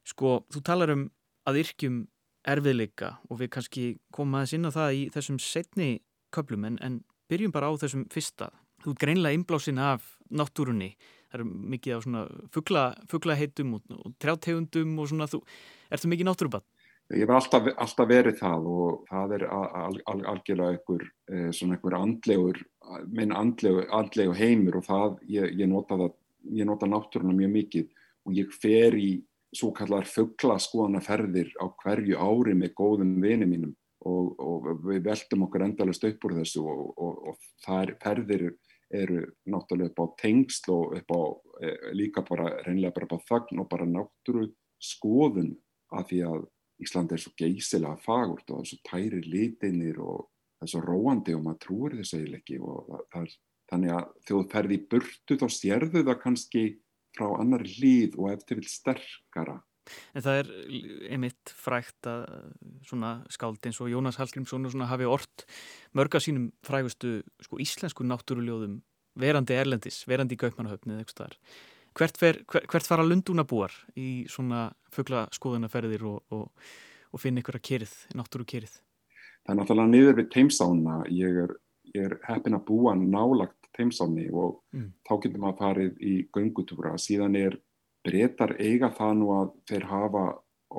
[0.07, 1.09] Sko, þú talar um
[1.48, 2.03] að yrkjum
[2.46, 5.90] erfiðleika og við kannski komum aðeins inn á það í þessum setni
[6.35, 8.51] köplum en, en byrjum bara á þessum fyrsta.
[8.82, 10.92] Þú er greinlega inblásin af náttúrunni.
[11.30, 12.22] Það eru mikið af svona
[13.10, 15.28] fugglaheitum og, og trjátegundum og svona.
[15.30, 15.42] Þú,
[15.92, 16.66] ertu mikið náttúrubann?
[17.12, 21.76] Ég hef alltaf, alltaf verið það og það er al, al, algjörlega einhver, eh, svona
[21.76, 22.60] einhver andlegur,
[23.12, 26.14] minn andlegu, andlegu heimur og það, ég, ég nota það,
[26.56, 27.90] ég nota náttúruna mjög mikið
[28.24, 29.10] og ég fer í
[29.52, 33.74] svo kallar fugglaskoðanaferðir á hverju ári með góðum vini mínum
[34.08, 38.46] og, og við veltum okkur endalast upp úr þessu og, og, og það er ferðir
[38.92, 41.22] eru náttúrulega upp á tengsl og upp á
[41.64, 44.48] e, líka bara reynlega bara á þagn og bara náttúru
[44.83, 45.55] skoðun
[45.92, 46.44] af því að
[46.83, 50.28] Ísland er svo geysilega fagurt og það er svo tæri litinir og
[50.59, 53.35] það er svo róandi og maður trúir þessu eiginlega ekki og það, er
[53.72, 56.64] þannig að þú ferði í burtu þá stjerðu það kannski
[57.16, 59.59] frá annar líð og eftir vil sterkara
[60.14, 60.50] En það er
[61.10, 62.24] einmitt frægt að
[62.86, 65.46] svona skáld eins og Jónas Hallgrímsson hafi orrt
[65.96, 68.80] mörga sínum frægustu sko, íslensku náttúruljóðum
[69.18, 71.58] verandi erlendis, verandi í Gaupmannahöfni eða eitthvað starf.
[71.92, 76.70] Hvert, fer, hvert fara lundúna búar í svona fugglaskoðanaferðir og, og,
[77.12, 78.78] og finna ykkur að kerið, náttúru kerið?
[79.42, 80.96] Það er náttúrulega niður við teimsána.
[81.12, 81.52] Ég er,
[81.98, 84.88] er heppin að búa nálagt teimsáni og mm.
[85.04, 86.94] þá getur maður farið í göngutúra.
[87.00, 87.58] Síðan er
[88.06, 90.24] breytar eiga það nú að þeir hafa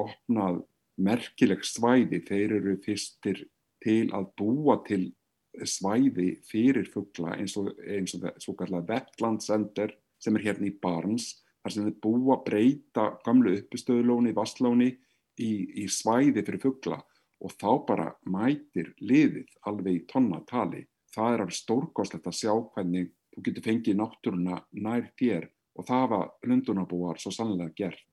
[0.03, 0.61] opnað
[1.03, 3.43] merkileg svæði, þeir eru fyrstir
[3.83, 5.03] til að búa til
[5.69, 10.75] svæði fyrir fuggla eins og, eins og það svo kallar Vettlandsender sem er hérna í
[10.81, 14.89] Barns þar sem þeir búa breyta gamlu uppistöðulóni, vasslóni
[15.39, 15.51] í,
[15.83, 16.99] í svæði fyrir fuggla
[17.43, 20.85] og þá bara mætir liðið alveg í tonnatali.
[21.13, 26.07] Það er alveg stórkoslegt að sjá hvernig þú getur fengið náttúruna nær þér og það
[26.13, 28.03] var lundunabúar svo sannlega gert.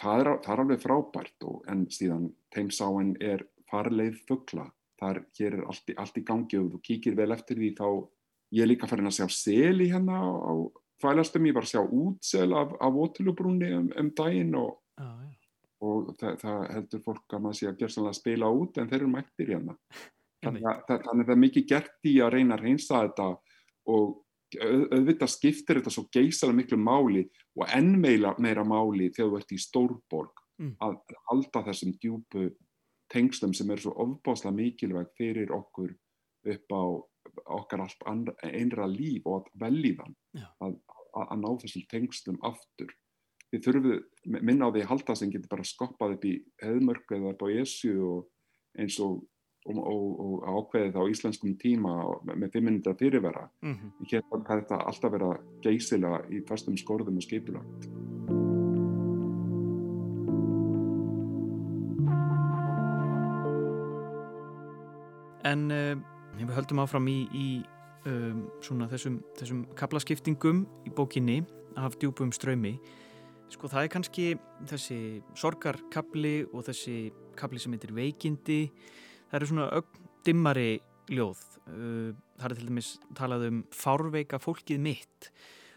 [0.00, 4.70] Það er, það er alveg frábært og en síðan teimsáinn er farleið fuggla.
[5.00, 7.74] Það er, hér er allt í, allt í gangi og þú kíkir vel eftir því
[7.76, 7.86] þá
[8.56, 10.52] ég er líka farin að sjá seli hérna á,
[11.00, 15.20] fælastum, ég var að sjá útsel af, af ótilubrúni um, um daginn og, ah,
[15.84, 18.90] og það, það heldur fólk að maður sé að gera sannlega að spila út en
[18.90, 19.76] þeir eru mættir hérna.
[20.40, 23.28] Þannig að það er mikið gert í að reyna að reynsa þetta
[23.92, 24.12] og
[24.58, 27.24] auðvitað skiptir þetta svo geysalega miklu máli
[27.58, 30.74] og enn meira, meira máli þegar þú ert í stórborg mm.
[30.82, 30.98] að
[31.30, 32.48] halda þessum djúpu
[33.10, 35.94] tengslum sem eru svo ofbáslega mikilvæg fyrir okkur
[36.50, 36.82] upp á
[37.60, 37.84] okkar
[38.48, 40.14] einra líf og velíðan
[40.62, 42.92] að, að, að ná þessum tengslum aftur.
[43.50, 47.34] Við þurfum minna á því að halda sem getur bara skoppað upp í heðmörku eða
[47.34, 48.28] upp á ESU og
[48.78, 49.20] eins og
[49.66, 51.92] og, og, og ákveðið á íslenskum tíma
[52.24, 54.06] með 500 fyrirvera mm -hmm.
[54.10, 57.90] hér kann þetta alltaf vera geysila í fastum skorðum og skipilagt
[65.44, 65.96] En uh,
[66.36, 67.64] við höldum áfram í, í
[68.06, 71.44] um, svona þessum, þessum kaplaskiptingum í bókinni
[71.76, 72.78] af djúbum ströymi
[73.50, 74.26] sko það er kannski
[74.70, 78.60] þessi sorgarkabli og þessi kabli sem heitir veikindi
[79.30, 80.70] það eru svona ögdimmari
[81.10, 81.42] ljóð.
[81.70, 85.30] Uh, það er til dæmis talað um fárveika fólkið mitt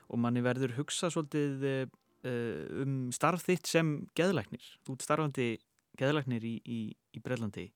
[0.10, 1.86] og manni verður hugsa svolítið uh,
[2.84, 5.48] um starf þitt sem geðlæknir, þú ert starfandi
[6.00, 6.80] geðlæknir í, í,
[7.14, 7.68] í Brellandi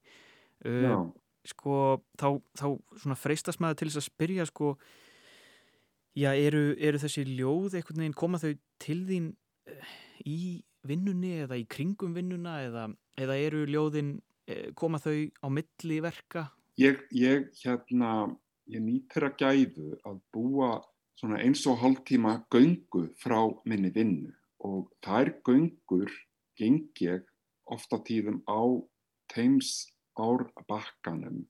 [0.66, 1.04] uh,
[1.48, 1.76] sko
[2.20, 2.68] þá, þá
[3.02, 4.72] svona freistast maður til þess að spyrja sko
[6.18, 9.30] já eru, eru þessi ljóð einhvern veginn koma þau til þín
[10.28, 10.40] í
[10.88, 12.88] vinnunni eða í kringum vinnuna eða,
[13.20, 14.18] eða eru ljóðin
[14.76, 16.48] koma þau á milli verka?
[16.78, 18.30] Ég, ég, hérna,
[18.70, 20.76] ég nýttir að gæðu að búa
[21.42, 26.12] eins og hálftíma göngu frá minni vinnu og þær göngur
[26.58, 27.26] geng ég
[27.66, 28.62] ofta tíðum á
[29.34, 31.44] teims árbakkanum.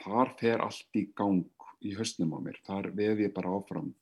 [0.00, 1.44] Þar fer allt í gang
[1.84, 3.92] í höstnum á mér, þar veð ég bara áfram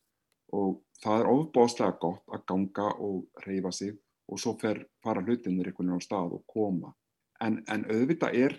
[0.54, 3.96] og það er ofbáslega gott að ganga og reyfa sig
[4.30, 6.94] og svo fer fara hlutinir einhvern veginn á stað og koma
[7.44, 8.58] en, en auðvitað er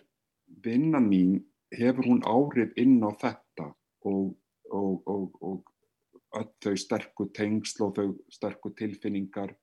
[0.65, 1.38] vinnan mín,
[1.76, 3.71] hefur hún áhrif inn á þetta
[4.06, 4.36] og,
[4.71, 9.56] og, og, og öll þau sterku tengsl og þau sterku tilfinningar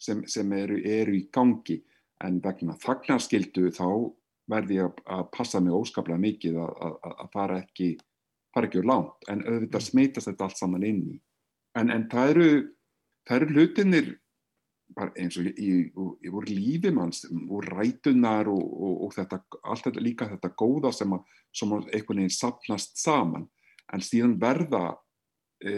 [0.00, 1.80] sem, sem eru, eru í gangi.
[2.24, 3.86] En vegna þagnarskildu þá
[4.50, 7.90] verði ég að passa mig óskaplega mikið að, að, að fara ekki
[8.54, 9.86] fara ekki úr lánt en auðvitað mm.
[9.86, 11.18] smitast þetta allt saman inn í.
[11.78, 12.48] En, en það eru
[13.28, 14.08] það eru hlutinir
[14.96, 20.04] eins og í, í, voru lífi manns, voru rætunar og, og, og þetta, allt þetta
[20.04, 23.46] líka þetta góða sem að, sem að einhvern veginn sapnast saman,
[23.92, 24.84] en síðan verða
[25.64, 25.74] e,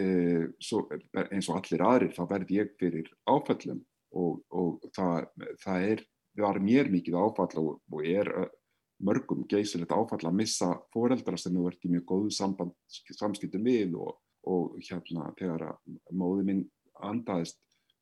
[0.63, 0.85] svo,
[1.27, 3.83] eins og allir aðrir, þá verð ég fyrir áfællum
[4.17, 5.29] og, og það,
[5.63, 6.03] það er,
[6.41, 8.31] var mér mikið áfall og er
[9.01, 12.75] mörgum geysilegt áfall að missa foreldra sem hefur verið í mjög góðu samband,
[13.17, 16.61] samskiptum við og hérna þegar að móði minn
[17.01, 17.59] andaðist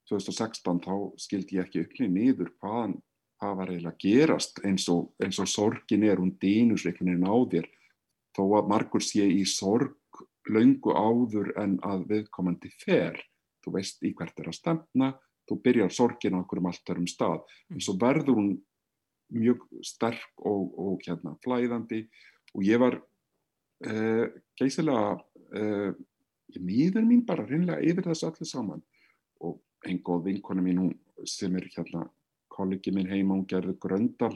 [0.09, 2.97] 2016 þá skildi ég ekki upplýði nýður hvaðan
[3.39, 7.69] hvað var eiginlega að gerast eins og, eins og sorgin er, hún dýnusleiknin á þér.
[8.35, 9.95] Þó að margur sé í sorg
[10.49, 13.19] laungu áður en að viðkomandi fer.
[13.63, 15.13] Þú veist í hvert er að stemna
[15.49, 17.39] þú byrjar sorgin á okkur um allt þar um stað.
[17.71, 18.51] En svo verður hún
[19.33, 22.03] mjög sterk og, og hérna flæðandi.
[22.57, 24.25] Og ég var uh,
[24.59, 25.91] geysilega uh,
[26.49, 28.83] ég miður mín bara reynlega yfir þessu allir saman
[29.87, 30.93] einn góð vinkona mín hún,
[31.27, 32.05] sem er hérna
[32.51, 34.35] kollegi minn heima, hún gerði gröndal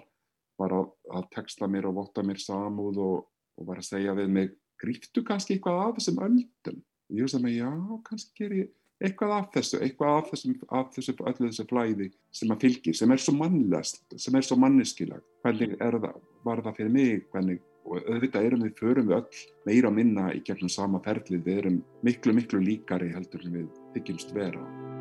[0.60, 3.25] var að, að texta mér og votta mér samúð og,
[3.58, 6.79] og var að segja við mig, gríftu kannski eitthvað af þessum öldum?
[7.10, 7.71] Og ég hugsaði mig, já,
[8.08, 8.71] kannski ger ég
[9.03, 13.12] eitthvað af þessu, eitthvað af þessum, af þessu, öllu þessu flæði sem að fylgir, sem
[13.12, 15.25] er svo mannlest, sem er svo manneskilag.
[15.43, 19.43] Hvernig er það, var það fyrir mig, hvernig, og auðvitað erum við, förum við öll
[19.67, 23.71] meira að minna í gegnum sama ferlið, við erum miklu, miklu líkari heldur en við
[23.97, 24.92] þykjumst vera.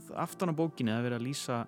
[0.00, 1.60] Orð aftan á bókinni að vera að lýsa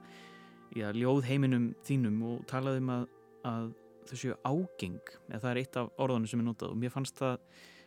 [0.74, 3.06] já, ljóð heiminum þínum og talaði um að,
[3.48, 3.68] að
[4.08, 7.18] þau séu ágeng, eða það er eitt af orðunum sem er notað og mér fannst
[7.20, 7.38] það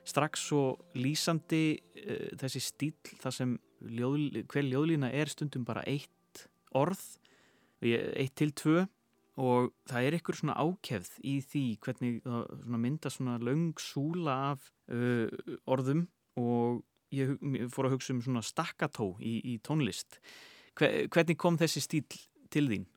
[0.05, 0.63] strax svo
[0.95, 3.55] lýsandi uh, þessi stíl þar sem
[3.85, 7.01] ljóð, hver ljóðlína er stundum bara eitt orð,
[7.81, 8.85] eitt til tvö
[9.41, 14.69] og það er einhver svona ákefð í því hvernig það mynda svona laung súla af
[14.93, 15.27] uh,
[15.67, 16.05] orðum
[16.39, 16.83] og
[17.15, 20.19] ég fór að hugsa um svona stakkató í, í tónlist.
[20.75, 22.05] Hvernig kom þessi stíl
[22.51, 22.87] til þín?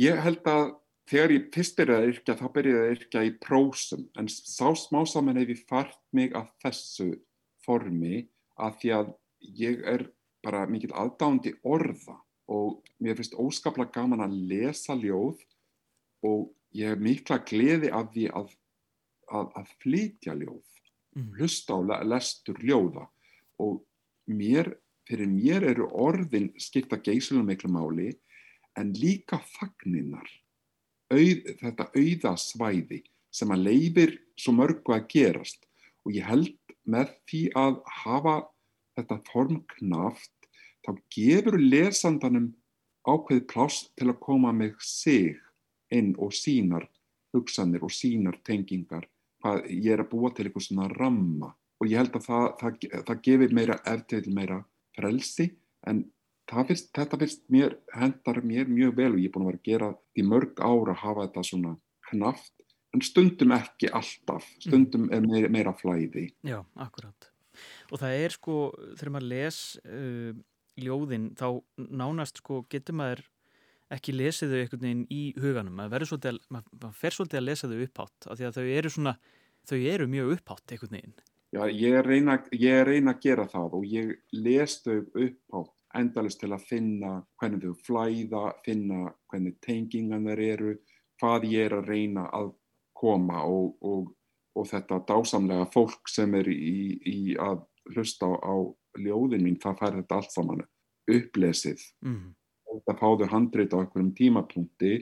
[0.00, 0.72] Ég held að
[1.10, 5.02] þegar ég fyrst er að yrkja þá byrjaði að yrkja í prósum en sá smá
[5.08, 7.08] saman hef ég fart mig að þessu
[7.64, 8.24] formi
[8.60, 9.12] að því að
[9.58, 10.06] ég er
[10.44, 12.16] bara mikil aðdándi orða
[12.50, 15.42] og mér finnst óskaplega gaman að lesa ljóð
[16.26, 18.52] og ég hef mikla gleði af því að,
[19.30, 20.66] að, að flytja ljóð,
[21.16, 21.30] mm.
[21.38, 23.06] hlusta á lestur ljóða
[23.60, 23.82] og
[24.30, 24.72] mér,
[25.08, 28.10] fyrir mér eru orðin skipta geysilega miklu máli
[28.78, 30.26] en líka fagninnar,
[31.12, 33.02] auð, þetta auðasvæði
[33.34, 35.66] sem að leifir svo mörgu að gerast.
[36.06, 36.54] Og ég held
[36.88, 38.36] með því að hafa
[38.96, 40.32] þetta form knaft
[40.86, 42.50] þá gefur lesandanum
[43.08, 45.38] ákveði pláss til að koma með sig
[45.92, 46.86] inn og sínar
[47.34, 49.06] hugsanir og sínar tengingar
[49.68, 53.20] ég er að búa til eitthvað svona ramma og ég held að það, það, það
[53.26, 54.62] gefir meira eftir meira
[54.96, 55.50] frelsi
[55.88, 56.04] en
[56.50, 59.68] fyrst, þetta finnst mér, hendar mér mjög vel og ég er búin að vera að
[59.70, 61.74] gera í mörg ára að hafa þetta svona
[62.10, 62.54] knaft
[62.94, 66.26] en stundum ekki alltaf, stundum er meira, meira flæði.
[66.46, 67.28] Já, akkurat.
[67.90, 68.56] Og það er sko,
[68.98, 70.32] þegar maður les uh,
[70.80, 71.46] ljóðin þá
[71.78, 73.22] nánast sko getur maður
[73.94, 77.80] ekki lesið þau einhvern veginn í huganum, maður, svolítið, maður fer svolítið að lesa þau
[77.86, 79.14] upphátt af því að þau eru svona,
[79.66, 81.16] þau eru mjög upphátt einhvern veginn.
[81.50, 85.60] Já, ég reyna, ég reyna að gera það og ég les þau upp á
[85.98, 90.74] endalist til að finna hvernig þau flæða, finna hvernig tengingan þeir eru,
[91.18, 92.52] hvað ég er að reyna að
[93.00, 94.12] koma og, og,
[94.54, 97.64] og þetta dásamlega fólk sem er í, í að
[97.96, 98.54] hlusta á, á
[99.00, 100.62] ljóðin mín, það fær þetta allt saman
[101.10, 101.82] upplesið.
[102.06, 102.30] Mm.
[102.70, 104.94] Þetta fáðu handreit á einhverjum tímapunkti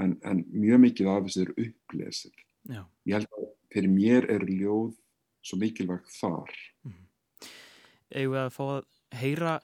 [0.00, 2.44] en, en mjög mikið af þessu er upplesið.
[2.72, 2.82] Já.
[3.04, 4.96] Ég held að fyrir mér er ljóð
[5.42, 6.56] svo mikilvægt þar.
[6.86, 6.98] Mm.
[8.22, 8.82] Eða að fá að
[9.20, 9.54] heyra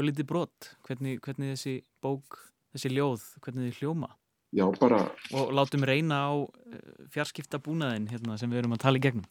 [0.00, 2.38] ölliti brot, hvernig, hvernig þessi bók,
[2.74, 4.10] þessi ljóð, hvernig þið hljóma?
[4.56, 5.04] Já, bara...
[5.36, 9.28] Og látum reyna á eh, fjarskipta búnaðin hérna, sem við erum að tala í gegnum.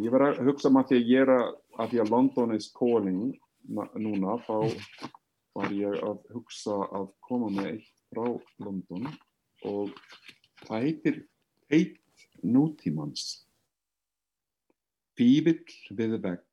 [0.00, 1.46] Ég var að hugsa maður um að ég er að,
[1.80, 3.22] að því að London is calling
[3.70, 4.56] núna, þá
[5.56, 8.26] var ég að hugsa að koma með eitt frá
[8.62, 9.10] London
[9.66, 9.92] og
[10.66, 11.18] það heitir
[11.70, 11.98] Heit
[12.42, 13.46] nútímans
[15.20, 16.44] Fívill við vegg,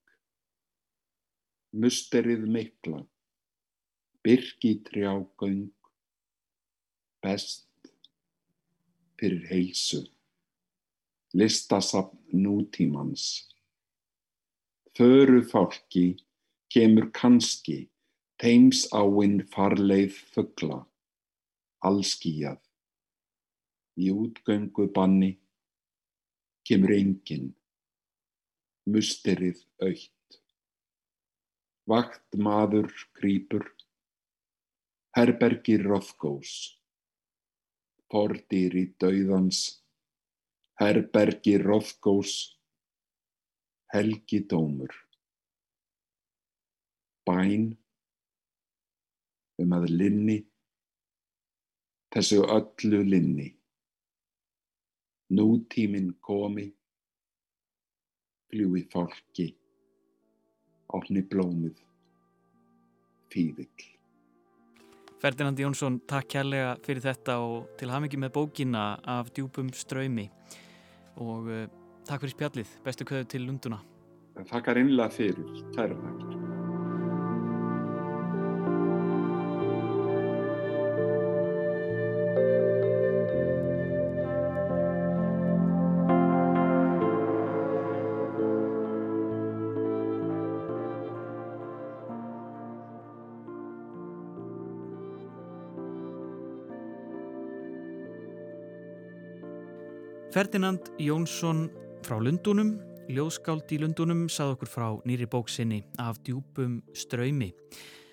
[1.80, 2.98] musterið mikla,
[4.28, 5.70] byrki trjágöng,
[7.24, 7.94] best
[9.16, 10.02] fyrir heilsu,
[11.32, 13.48] listasafn nútímans.
[15.00, 16.18] Þöru fólki
[16.68, 17.86] kemur kannski.
[18.36, 20.82] Teims áinn farleið þögla,
[21.88, 22.60] allskíjað.
[23.96, 25.38] Í útgöngu banni
[26.68, 27.54] kemur enginn
[28.88, 30.40] musterið aukt.
[31.88, 33.66] Vakt maður grýpur,
[35.16, 36.54] herbergi roðgós,
[38.12, 39.62] fordýri dauðans,
[40.80, 42.36] herbergi roðgós,
[43.92, 44.94] helgi dómur.
[47.28, 47.72] Bæn
[49.64, 50.38] um að linni,
[52.14, 53.50] þessu öllu linni.
[55.36, 56.70] Nútíminn komi,
[58.52, 59.52] fljúi fólki,
[60.96, 61.78] opni blómið,
[63.34, 63.88] fýðill.
[65.18, 70.28] Ferdinand Jónsson, takk kærlega fyrir þetta og til hafingi með bókina af djúpum ströymi
[71.18, 71.66] og uh,
[72.06, 73.82] takk fyrir spjallið, bestu köðu til Lunduna.
[74.38, 76.27] Þakkar einlega fyrir, kæra þakkir.
[100.38, 101.64] Ferdinand Jónsson
[102.06, 102.76] frá Lundunum,
[103.10, 107.48] ljóðskáld í Lundunum, sað okkur frá nýri bóksinni af djúpum ströymi.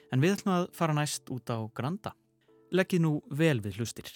[0.08, 2.14] En við ætlum að fara næst út á Granda.
[2.72, 4.08] Leggið nú vel við hlustir.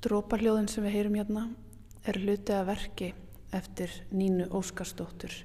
[0.00, 1.46] Dróparljóðin sem við heyrum hérna
[2.08, 3.12] er hluti að verki
[3.52, 5.36] eftir Nínu Óskarsdóttur.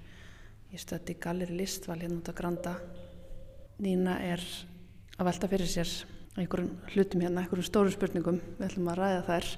[0.71, 2.79] Ég stætti Gallir Listval hérna út á Granda.
[3.83, 4.51] Nína er
[5.19, 8.39] að velta fyrir sér einhverjum hlutum hérna, einhverjum stóru spurningum.
[8.59, 9.51] Við ætlum að ræða þær.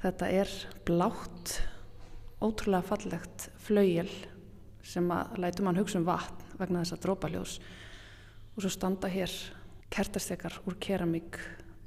[0.00, 0.52] Þetta er
[0.88, 1.54] blátt
[2.40, 4.10] ótrúlega fallegt flaugjel
[4.86, 7.56] sem að lætu mann hugsa um vatn vegna þess að drópaljós
[8.54, 9.32] og svo standa hér
[9.92, 11.38] kertastekar úr keramík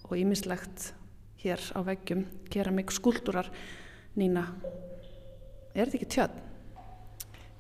[0.06, 0.92] og ímislegt
[1.44, 2.26] hér á veggjum.
[2.52, 3.50] Keramík skúldurar
[4.20, 4.46] Nína.
[5.74, 6.40] Er þetta ekki tjödd?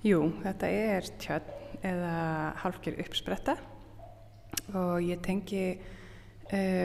[0.06, 1.52] Jú, þetta er tjödd
[1.84, 2.16] eða
[2.62, 3.56] hálfgjör uppspretta.
[4.76, 5.64] Og ég tengi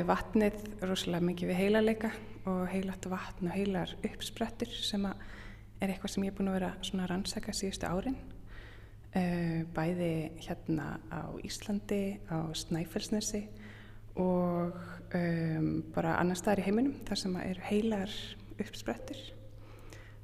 [0.08, 2.10] vatnið rosalega mikið við heilaleika
[2.48, 6.70] og heilat vatn og heilar uppsprettur sem er eitthvað sem ég er búin að vera
[6.86, 8.16] svona rannsaka síðustu árin.
[9.08, 10.12] Uh, bæði
[10.44, 13.46] hérna á Íslandi, á Snæfellsnesi
[14.20, 14.76] og
[15.16, 18.14] um, bara annar staðar í heiminum þar sem eru heilar
[18.58, 19.22] uppsprettur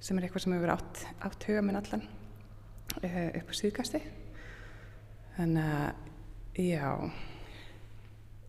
[0.05, 4.03] sem er eitthvað sem hefur átt, átt huga minn allan uh, upp á síðgasti
[5.39, 6.89] þannig að já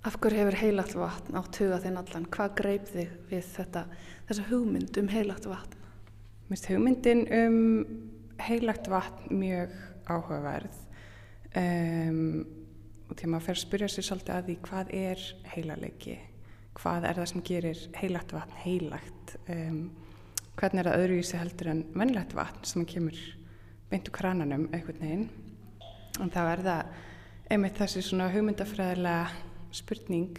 [0.05, 2.25] Af hverju hefur heilagt vatn átt huga þinn allan?
[2.29, 3.81] Hvað greip þig við þetta,
[4.27, 5.79] þessa hugmynd um heilagt vatn?
[6.51, 7.55] Mist hugmyndin um
[8.45, 9.73] heilagt vatn mjög
[10.05, 10.75] áhugaverð
[11.57, 12.19] um,
[13.07, 15.25] og að maður fer að spyrja sér svolítið að því hvað er
[15.55, 16.19] heilarleiki?
[16.77, 19.35] Hvað er það sem gerir heilagt vatn heilagt?
[19.49, 19.81] Um,
[20.53, 23.25] hvernig er það öðruvísi heldur en vennlegt vatn sem kemur
[23.89, 25.27] beint úr krananum einhvern veginn?
[26.21, 26.95] Og þá er það
[27.57, 29.44] einmitt þessi svona hugmyndafræðilega
[29.75, 30.37] spurning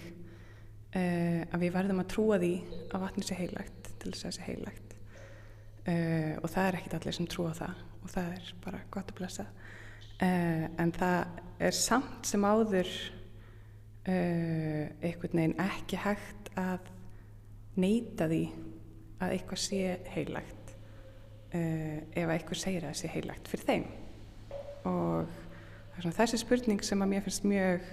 [0.97, 2.53] uh, að við verðum að trúa því
[2.91, 6.97] að vatni sé heilagt til þess að það sé heilagt uh, og það er ekkit
[6.99, 9.47] allir sem trúa það og það er bara gott að blessa.
[10.17, 12.97] Uh, en það er samt sem áður
[14.07, 16.85] einhvern veginn ekki hægt að
[17.75, 18.45] neyta því
[19.19, 19.81] að eitthvað sé
[20.13, 20.71] heilagt
[21.51, 23.89] ef eitthvað segir að það sé heilagt fyrir þeim.
[24.87, 27.91] Og það er svona þessi spurning sem að mér finnst mjög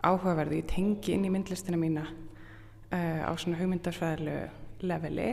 [0.00, 5.30] áhugaverði, ég tengi inn í myndlistina mína uh, á svona hugmyndarfræðilegu leveli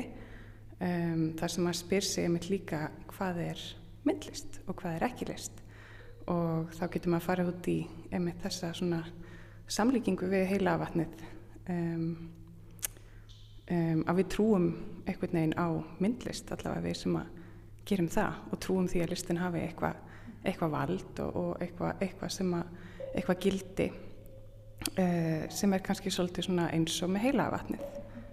[0.83, 3.63] um, þar sem maður spyr sig einmitt líka hvað er
[4.07, 5.63] myndlist og hvað er ekki list.
[6.27, 7.77] Og þá getur maður að fara út í
[8.11, 9.03] einmitt þessa svona
[9.71, 11.23] samlíkingu við heila vatnið
[11.71, 12.09] um,
[13.71, 14.67] um, að við trúum
[15.07, 15.67] einhvern veginn á
[16.03, 17.31] myndlist allavega við sem að
[17.87, 20.03] gerum það og trúum því að listin hafi eitthvað
[20.47, 22.75] eitthva vald og, og eitthvað eitthva sem að
[23.13, 23.87] eitthvað gildi
[24.95, 27.85] sem er kannski svolítið eins og með heilavatnið.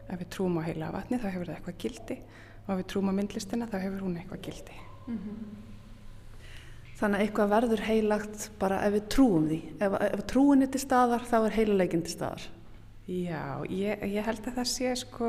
[0.09, 2.17] Ef við trúum á heilavatnið þá hefur það eitthvað gildi
[2.65, 4.77] og ef við trúum á myndlistina þá hefur hún eitthvað gildi.
[5.07, 5.63] Mm -hmm.
[6.95, 9.61] Þannig að eitthvað verður heilagt bara ef við trúum því.
[9.81, 12.45] Ef, ef trúin er til staðar þá er heiluleikin til staðar.
[13.05, 15.27] Já, ég, ég held að það sé sko,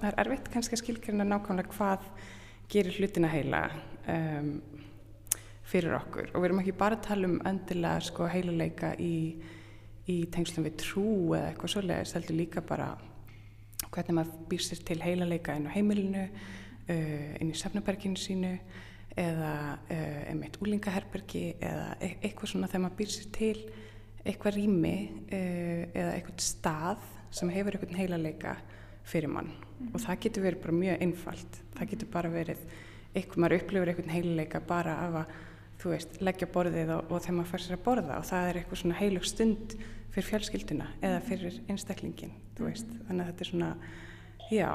[0.00, 2.06] það er erfitt kannski að skilgjörna nákvæmlega hvað
[2.72, 3.66] gerir hlutina heila
[4.08, 4.48] um,
[5.68, 9.12] fyrir okkur og við erum ekki bara að tala um endilega sko heiluleika í
[10.08, 12.88] í tengslum við trú eða eitthvað svolítið heldur líka bara
[13.88, 18.54] hvernig maður býr sér til heilaleika inn á heimilinu uh, inn í sefnaberginu sínu
[19.18, 23.54] eða uh, einmitt úlingaherbergi eða e eitthvað svona þegar maður býr sér til
[24.24, 28.58] eitthvað rými uh, eða eitthvað stað sem hefur eitthvað heilaleika
[29.08, 29.50] fyrir mann.
[29.78, 29.92] Mm.
[29.94, 31.58] og það getur verið bara mjög einfalt.
[31.76, 32.64] Það getur bara verið
[33.14, 35.36] eitthvað maður upplifur eitthvað heilaleika bara af að
[35.78, 38.58] þú veist, leggja borðið og, og þegar maður fær sér að borða og það er
[38.58, 39.76] eitthvað svona heilug stund
[40.14, 43.72] fyrir fjölskylduna eða fyrir einstaklingin veist, þannig að þetta er svona
[44.50, 44.70] já,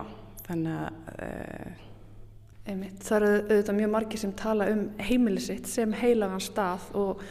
[0.47, 1.89] þannig að uh,
[2.63, 7.23] Einmitt, það eru auðvitað mjög margir sem tala um heimilisitt sem heilagan stað og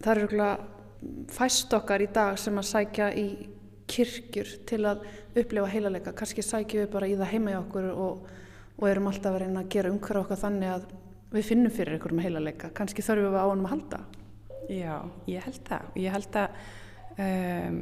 [0.00, 0.46] það eru
[1.28, 3.26] fæst okkar í dag sem að sækja í
[3.92, 5.02] kirkjur til að
[5.42, 8.26] upplifa heilalega, kannski sækjum við bara í það heima í okkur og,
[8.78, 10.86] og erum alltaf að reyna að gera umhverja okkar þannig að
[11.32, 14.00] við finnum fyrir með heilalega, kannski þarfum við á honum að halda.
[14.72, 14.96] Já,
[15.28, 16.56] ég held það, ég held að
[17.20, 17.78] um,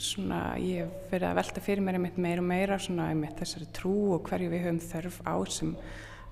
[0.00, 3.68] svona ég hef verið að velta fyrir mér einmitt meira og meira svona einmitt þessari
[3.76, 5.74] trú og hverju við höfum þörf á sem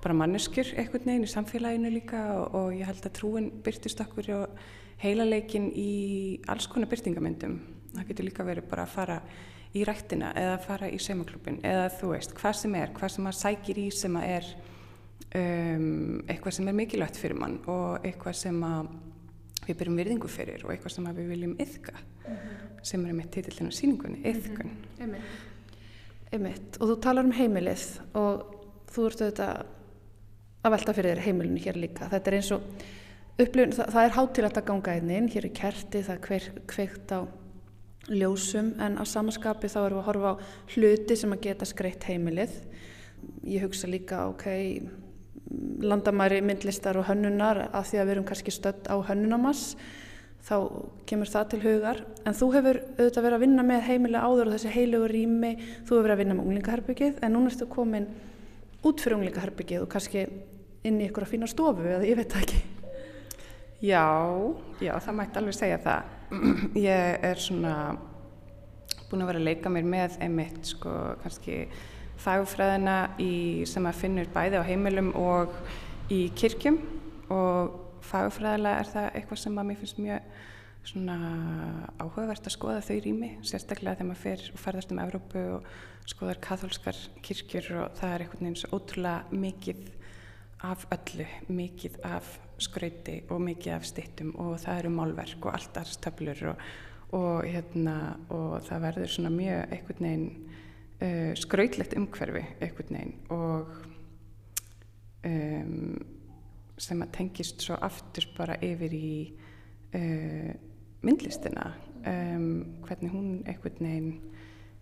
[0.03, 4.31] bara manneskjur einhvern veginn í samfélaginu líka og, og ég held að trúin byrtist okkur
[4.37, 4.61] og
[5.03, 5.91] heilaleikin í
[6.51, 7.59] alls konar byrtingamyndum
[7.95, 9.19] það getur líka verið bara að fara
[9.75, 13.25] í rættina eða að fara í saumaklubin eða þú veist, hvað sem er, hvað sem
[13.27, 14.47] maður sækir í sem að er
[15.37, 18.89] um, eitthvað sem er mikilvægt fyrir mann og eitthvað sem að
[19.67, 21.93] við byrjum virðingu fyrir og eitthvað sem við viljum yfka.
[22.83, 25.45] Sem er með títillinu síningunni, yfkun mm -hmm.
[26.29, 26.77] Einmitt.
[26.79, 28.55] Og þú talar um heimilið og
[28.93, 29.65] þú ert auðvitað
[30.63, 32.09] að velta fyrir þér heimilinu hér líka.
[32.11, 32.61] Þetta er eins og
[33.39, 37.19] upplifun, það, það er hátilegt að ganga inn, hér er kerti, það er kveikt á
[38.09, 40.41] ljósum en á samaskapi þá erum við að horfa á
[40.75, 42.53] hluti sem að geta skreitt heimilið.
[43.49, 44.45] Ég hugsa líka, ok,
[45.81, 49.73] landamæri myndlistar og hönnunar að því að við erum kannski stödd á hönnunamass
[50.47, 50.55] þá
[51.09, 52.01] kemur það til hugar.
[52.25, 55.91] En þú hefur auðvitað verið að vinna með heimilega áður og þessi heilögur rými þú
[55.91, 58.09] hefur verið að vinna með unglingaherbyggið en núna ertu komin
[58.87, 60.25] út fyrir unglingaherbyggið og kannski
[60.87, 62.61] inn í ykkur að fína stofu eða ég veit það ekki.
[63.79, 64.05] Já,
[64.83, 66.15] já það mætti alveg segja það.
[66.89, 67.75] Ég er svona
[69.09, 71.61] búin að vera að leika mér með einmitt sko kannski
[72.19, 75.55] fagfræðina í, sem að finnur bæði á heimilum og
[76.11, 76.81] í kirkjum.
[77.31, 80.33] Og fagfræðilega er það eitthvað sem að mér finnst mjög
[80.89, 81.17] svona
[81.99, 85.71] áhugavert að skoða þau rými, sérstaklega þegar maður fer og ferðast um Evrópu og
[86.09, 89.81] skoðar katholskar kirkjur og það er einhvern veginn svo ótrúlega mikið
[90.69, 91.25] af öllu,
[91.55, 92.29] mikið af
[92.59, 96.63] skrauti og mikið af stittum og það eru málverk og allt aðstöflur og,
[97.15, 97.95] og, hérna,
[98.33, 100.27] og það verður svona mjög einhvern veginn
[101.03, 103.75] uh, skrautlegt umhverfi einhvern veginn og
[105.29, 106.18] um,
[106.79, 109.11] sem að tengist svo aftur bara yfir í
[109.95, 110.51] uh,
[111.05, 111.73] myndlistina.
[112.07, 114.11] Um, hvernig hún einhvern veginn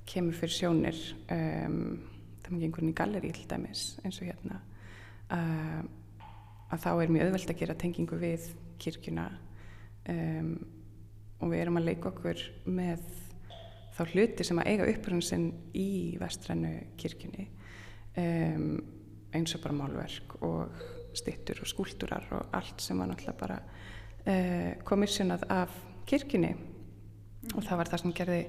[0.07, 0.99] kemur fyrir sjónir
[1.33, 1.97] um,
[2.43, 4.59] það er einhvern veginn í galleri til dæmis eins og hérna
[5.33, 5.81] uh,
[6.71, 8.45] að þá er mjög auðvelt að gera tengingu við
[8.81, 9.27] kirkuna
[10.13, 10.51] um,
[11.41, 13.03] og við erum að leika okkur með
[13.97, 15.89] þá hluti sem að eiga upprunnsinn í
[16.21, 17.47] vestrænu kirkjunni
[18.21, 18.69] um,
[19.35, 20.85] eins og bara málverk og
[21.17, 25.75] stittur og skúldurar og allt sem var náttúrulega bara uh, komissjonað af
[26.07, 27.53] kirkjunni mm.
[27.55, 28.41] og það var það sem gerði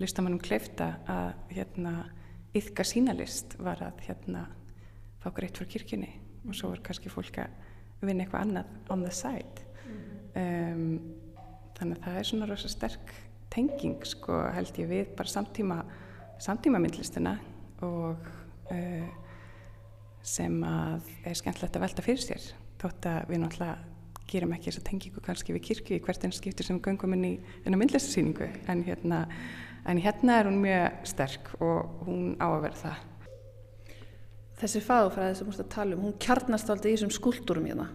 [0.00, 1.94] listamannum kleifta að hérna
[2.56, 4.46] yfka sínalist var að hérna
[5.22, 6.10] fá greitt frá kirkjunni
[6.46, 7.62] og svo var kannski fólk að
[8.04, 10.02] vinna eitthvað annað on the side mm.
[10.42, 10.82] um,
[11.76, 13.14] þannig að það er svona rosa sterk
[13.52, 15.78] tenging sko held ég við bara samtíma
[16.42, 17.36] samtíma myndlistina
[17.84, 18.28] og
[18.72, 19.06] uh,
[20.26, 22.48] sem að er skemmtilegt að velta fyrir sér
[22.80, 23.94] þótt að við náttúrulega
[24.26, 27.34] gerum ekki þessa tengingu kannski við kirkju í hvert einn skiptur sem göngum inn í
[27.70, 29.20] myndlistasýningu en hérna,
[29.86, 33.04] en hérna er hún mjög sterk og hún á að vera það.
[34.56, 37.94] Þessi fagfræði sem múst að tala um, hún kjarnast aldrei í þessum skúldurum í það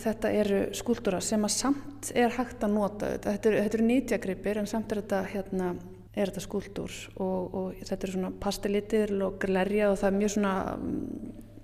[0.00, 3.32] Þetta eru skúldura sem að samt er hægt að nota þetta.
[3.34, 5.70] Þetta eru, eru nýtjagripir en samt er þetta, hérna,
[6.14, 10.54] þetta skúldur og, og þetta eru svona pastelitir og glerja og það er mjög svona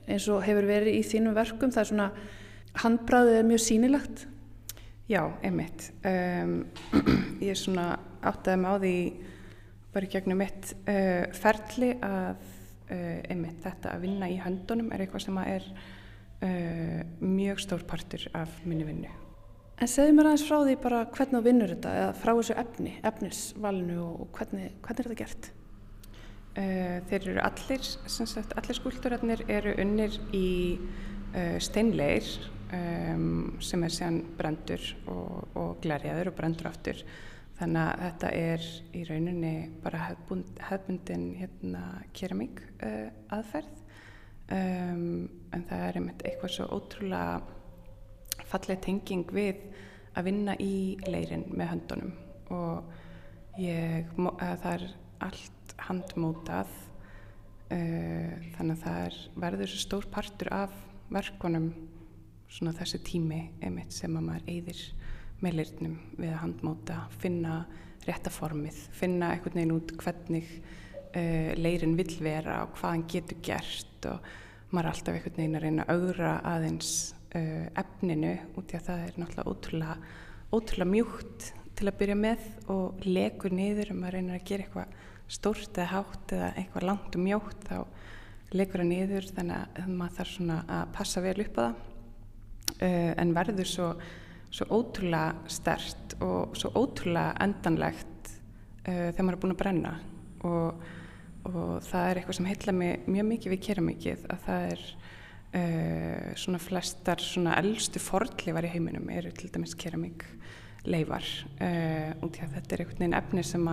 [0.06, 1.72] eins og hefur verið í þínum verkum.
[1.74, 2.08] Það er svona,
[2.82, 4.26] handbræðið er mjög sínilagt.
[5.10, 5.90] Já, einmitt.
[6.06, 6.58] Um,
[7.44, 7.92] ég er svona
[8.26, 8.94] áttaði með á því
[9.94, 12.40] bara gegnum mitt uh, ferli að
[12.90, 17.86] uh, einmitt þetta að vinna í höndunum er eitthvað sem að er uh, mjög stór
[17.88, 19.12] partur af minni vinnu.
[19.76, 22.96] En segðu mér aðeins frá því bara hvernig þú vinnur þetta eða frá þessu efni,
[23.04, 25.50] efnisvalinu og hvernig, hvernig er þetta gert?
[26.56, 30.48] Uh, þeir eru allir, sagt, allir skúlturarnir eru unnir í
[30.80, 32.28] uh, steinleir
[32.72, 37.02] um, sem er séðan brandur og, og glerjaður og brandur aftur.
[37.56, 38.64] Þannig að þetta er
[38.96, 39.52] í rauninni
[39.84, 41.82] bara hefbund, hefbundin hérna,
[42.16, 43.84] keramík uh, aðferð
[44.52, 49.60] um, en það er einmitt eitthvað svo ótrúlega falleg tenging við
[50.16, 52.16] að vinna í leirin með höndunum
[52.54, 54.88] og ég, það er
[55.26, 55.55] allt
[55.86, 56.70] handmótað
[57.72, 60.74] uh, þannig að það er, verður stór partur af
[61.12, 61.70] verkonum
[62.50, 64.82] svona þessi tími einmitt sem að maður eyðir
[65.42, 67.60] með leirnum við að handmóta, finna
[68.06, 74.08] réttaformið, finna einhvern veginn út hvernig uh, leirin vill vera og hvað hann getur gert
[74.10, 74.30] og
[74.70, 76.92] maður er alltaf einhvern veginn að reyna að augra aðeins
[77.34, 79.98] uh, efninu út í að það er náttúrulega ótrúlega,
[80.54, 85.02] ótrúlega mjúkt til að byrja með og legur niður og maður reynir að gera eitthvað
[85.26, 87.78] stórt eða hátt eða eitthvað langt og mjótt þá
[88.54, 91.80] legur það niður þannig að maður þarf svona að passa vel upp á það.
[92.76, 93.88] Uh, en verður svo,
[94.52, 98.30] svo ótrúlega stert og svo ótrúlega endanlegt
[98.86, 99.94] uh, þegar maður er búin að brenna.
[100.46, 100.86] Og,
[101.48, 106.30] og það er eitthvað sem heitla mig mjög mikið við keramikið að það er uh,
[106.38, 110.26] svona flestar svona eldstu fordlifar í heiminum eru til dæmis keramik
[110.90, 111.26] leifar
[111.60, 113.68] uh, í að þetta er einhvern veginn efni sem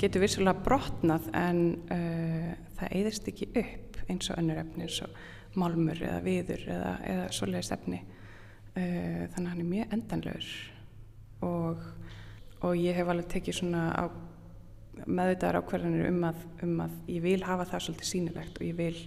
[0.00, 1.62] getur vissulega brotnað en
[1.92, 5.18] uh, það eðist ekki upp eins og önnur efni eins og
[5.60, 8.00] málmur eða viður eða, eða svoleiðis efni.
[8.74, 10.54] Uh, þannig að hann er mjög endanlegur.
[11.44, 11.84] Og,
[12.64, 14.04] og ég hef alveg tekið svona á
[15.04, 18.98] meðvitaðar ákvarðanir um að, um að ég vil hafa það svolítið sínilegt og ég vil,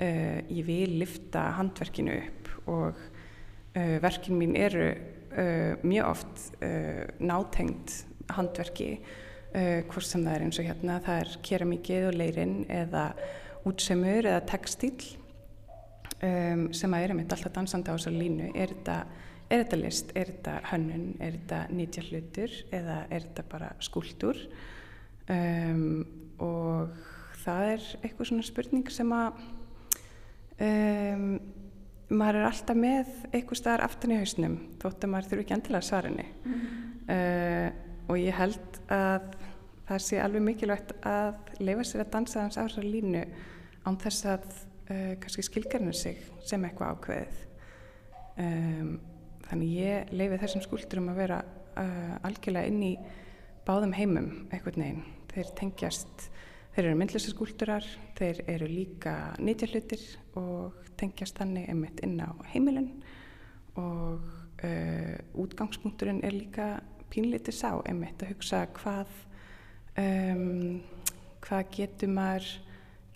[0.00, 3.02] ég vil lifta handverkinu upp og
[4.00, 4.86] verkin mín eru
[5.30, 7.92] mjög oft uh, nátengt
[8.34, 13.04] handverki uh, hvort sem það er eins og hérna það er keramíkið og leirinn eða
[13.68, 14.96] útsemur eða textil
[16.24, 18.50] um, sem að er einmitt alltaf dansandi á þessar línu.
[18.54, 18.96] Er þetta,
[19.48, 24.42] er þetta list, er þetta hönnun er þetta nýtja hlutur eða er þetta bara skúldur
[25.30, 26.02] um,
[26.40, 27.00] og
[27.44, 29.40] það er eitthvað svona spurning sem að
[30.66, 31.26] um,
[32.10, 35.86] maður er alltaf með eitthvað staðar aftan í hausnum þótt að maður þurfi ekki endilega
[35.86, 37.68] svarinni mm uh,
[38.10, 39.36] og ég held að
[39.88, 43.22] það sé alveg mikilvægt að leifa sér að dansa hans ára línu
[43.86, 44.48] án þess að
[44.90, 47.40] uh, kannski skilgarna sig sem eitthvað ákveðið.
[48.40, 48.92] Um,
[49.48, 52.92] þannig ég leifi þessum skúldurum að vera uh, algjörlega inn í
[53.66, 56.30] báðum heimum eitthvað neginn þeir tengjast
[56.70, 57.86] Þeir eru myndlistaskúldurar,
[58.18, 60.04] þeir eru líka nýtjahlutir
[60.38, 62.92] og tengjast þannig einmitt inn á heimilin
[63.80, 64.22] og
[64.62, 66.68] uh, útgangspunkturinn er líka
[67.10, 69.10] pínlítið sá einmitt að hugsa hvað,
[69.98, 70.80] um,
[71.42, 72.50] hvað getur maður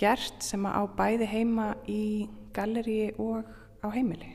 [0.00, 2.04] gert sem að á bæði heima í
[2.54, 3.44] galleri og
[3.84, 4.32] á heimili.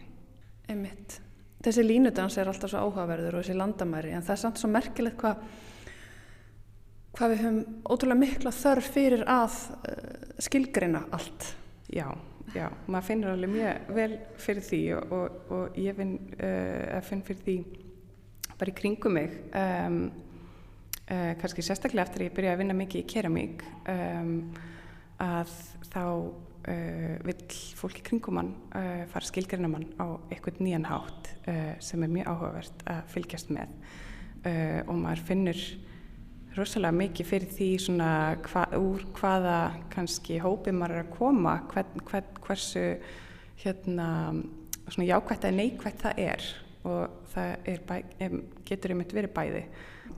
[0.69, 1.19] Einmitt.
[1.59, 5.19] Þessi línudans er alltaf svo áhugaverður og þessi landamæri en það er samt svo merkilegt
[5.19, 5.41] hvað
[7.17, 11.51] hvað við höfum ótrúlega mikla þörf fyrir að uh, skilgreina allt.
[11.89, 12.07] Já,
[12.53, 17.25] já, maður finnur alveg mjög vel fyrir því og, og, og ég finn, uh, finn
[17.25, 17.59] fyrir því
[18.59, 20.01] bara í kringum mig um,
[21.07, 24.33] uh, kannski sérstaklega eftir að ég byrjaði að vinna mikið í keramík um,
[25.23, 25.53] að
[25.89, 31.33] þá uh, vill fólk í kringum mann uh, fara skilgreina mann á eitthvað nýjan hátt
[31.81, 33.71] sem er mjög áhugavert að fylgjast með
[34.85, 35.61] og maður finnur
[36.57, 38.11] rosalega mikið fyrir því svona
[38.47, 39.57] hva, úr hvaða
[39.93, 42.85] kannski hópið maður er að koma hvern, hvern, hversu
[43.63, 44.09] hérna
[44.89, 46.49] svona jákvægt eða neikvægt það er
[46.89, 47.95] og það er bæ,
[48.65, 49.63] getur einmitt verið bæði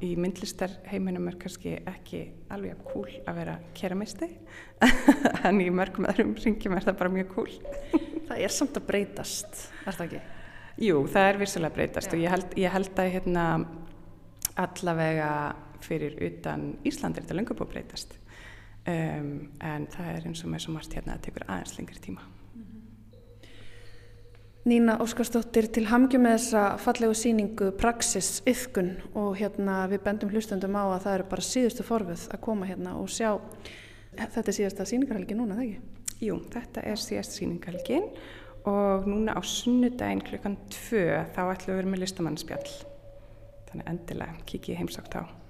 [0.02, 2.22] í myndlistarheiminum er kannski ekki
[2.54, 4.30] alveg cool að vera keramisti
[5.48, 7.52] en í mörgum öðrum ringjum er það bara mjög cool
[8.32, 10.20] Það er samt að breytast, er það ekki?
[10.86, 12.14] Jú, það er virsulega að breytast Já.
[12.16, 13.48] og ég held, ég held að hérna
[14.62, 15.32] allavega
[15.86, 18.20] fyrir utan Ísland er þetta lengur búið að breytast.
[18.82, 22.24] Um, en það er eins og með svo margt hérna að tekur aðeins lengri tíma.
[24.62, 30.78] Nína Óskarsdóttir til hamgjum með þessa fallegu síningu Praxis yfkun og hérna við bendum hlustundum
[30.78, 33.32] á að það eru bara síðustu forfið að koma hérna og sjá
[34.20, 36.06] þetta er síðasta síningarhelgi núna, það ekki?
[36.28, 38.08] Jú, þetta er síðasta síningarhelgin
[38.70, 41.04] og núna á sunnudaginn klukkan 2
[41.34, 42.74] þá ætlum við að vera með listamannspjall.
[43.72, 45.41] Þannig endilega kikið heimsagt á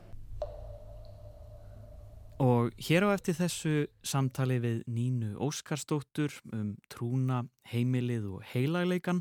[2.42, 3.72] Og hér á eftir þessu
[4.02, 9.20] samtali við Nínu Óskarsdóttur um trúna, heimilið og heilagleikan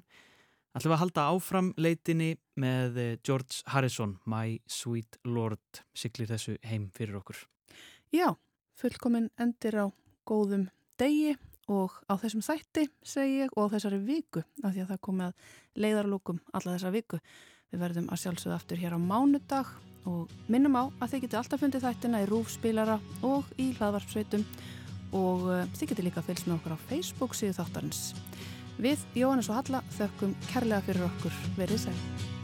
[0.72, 6.56] ætlum við að halda áfram leitinni með eh, George Harrison, My Sweet Lord, siklir þessu
[6.64, 7.42] heim fyrir okkur.
[8.14, 8.30] Já,
[8.80, 9.86] fullkominn endir á
[10.24, 11.36] góðum degi
[11.68, 15.28] og á þessum þætti segi ég og á þessari viku af því að það komi
[15.28, 17.20] að leiðarlókum alla þessa viku.
[17.68, 19.76] Við verðum að sjálfsögða aftur hér á mánudag
[20.08, 24.46] og minnum á að þið getur alltaf fundið þættina í rúfspilara og í hlaðvarpsveitum
[25.16, 28.02] og uh, þið getur líka fylgst með okkur á Facebook síðu þáttarins.
[28.80, 32.39] Við, Jóhannes og Halla, þökkum kærlega fyrir okkur verið sæl.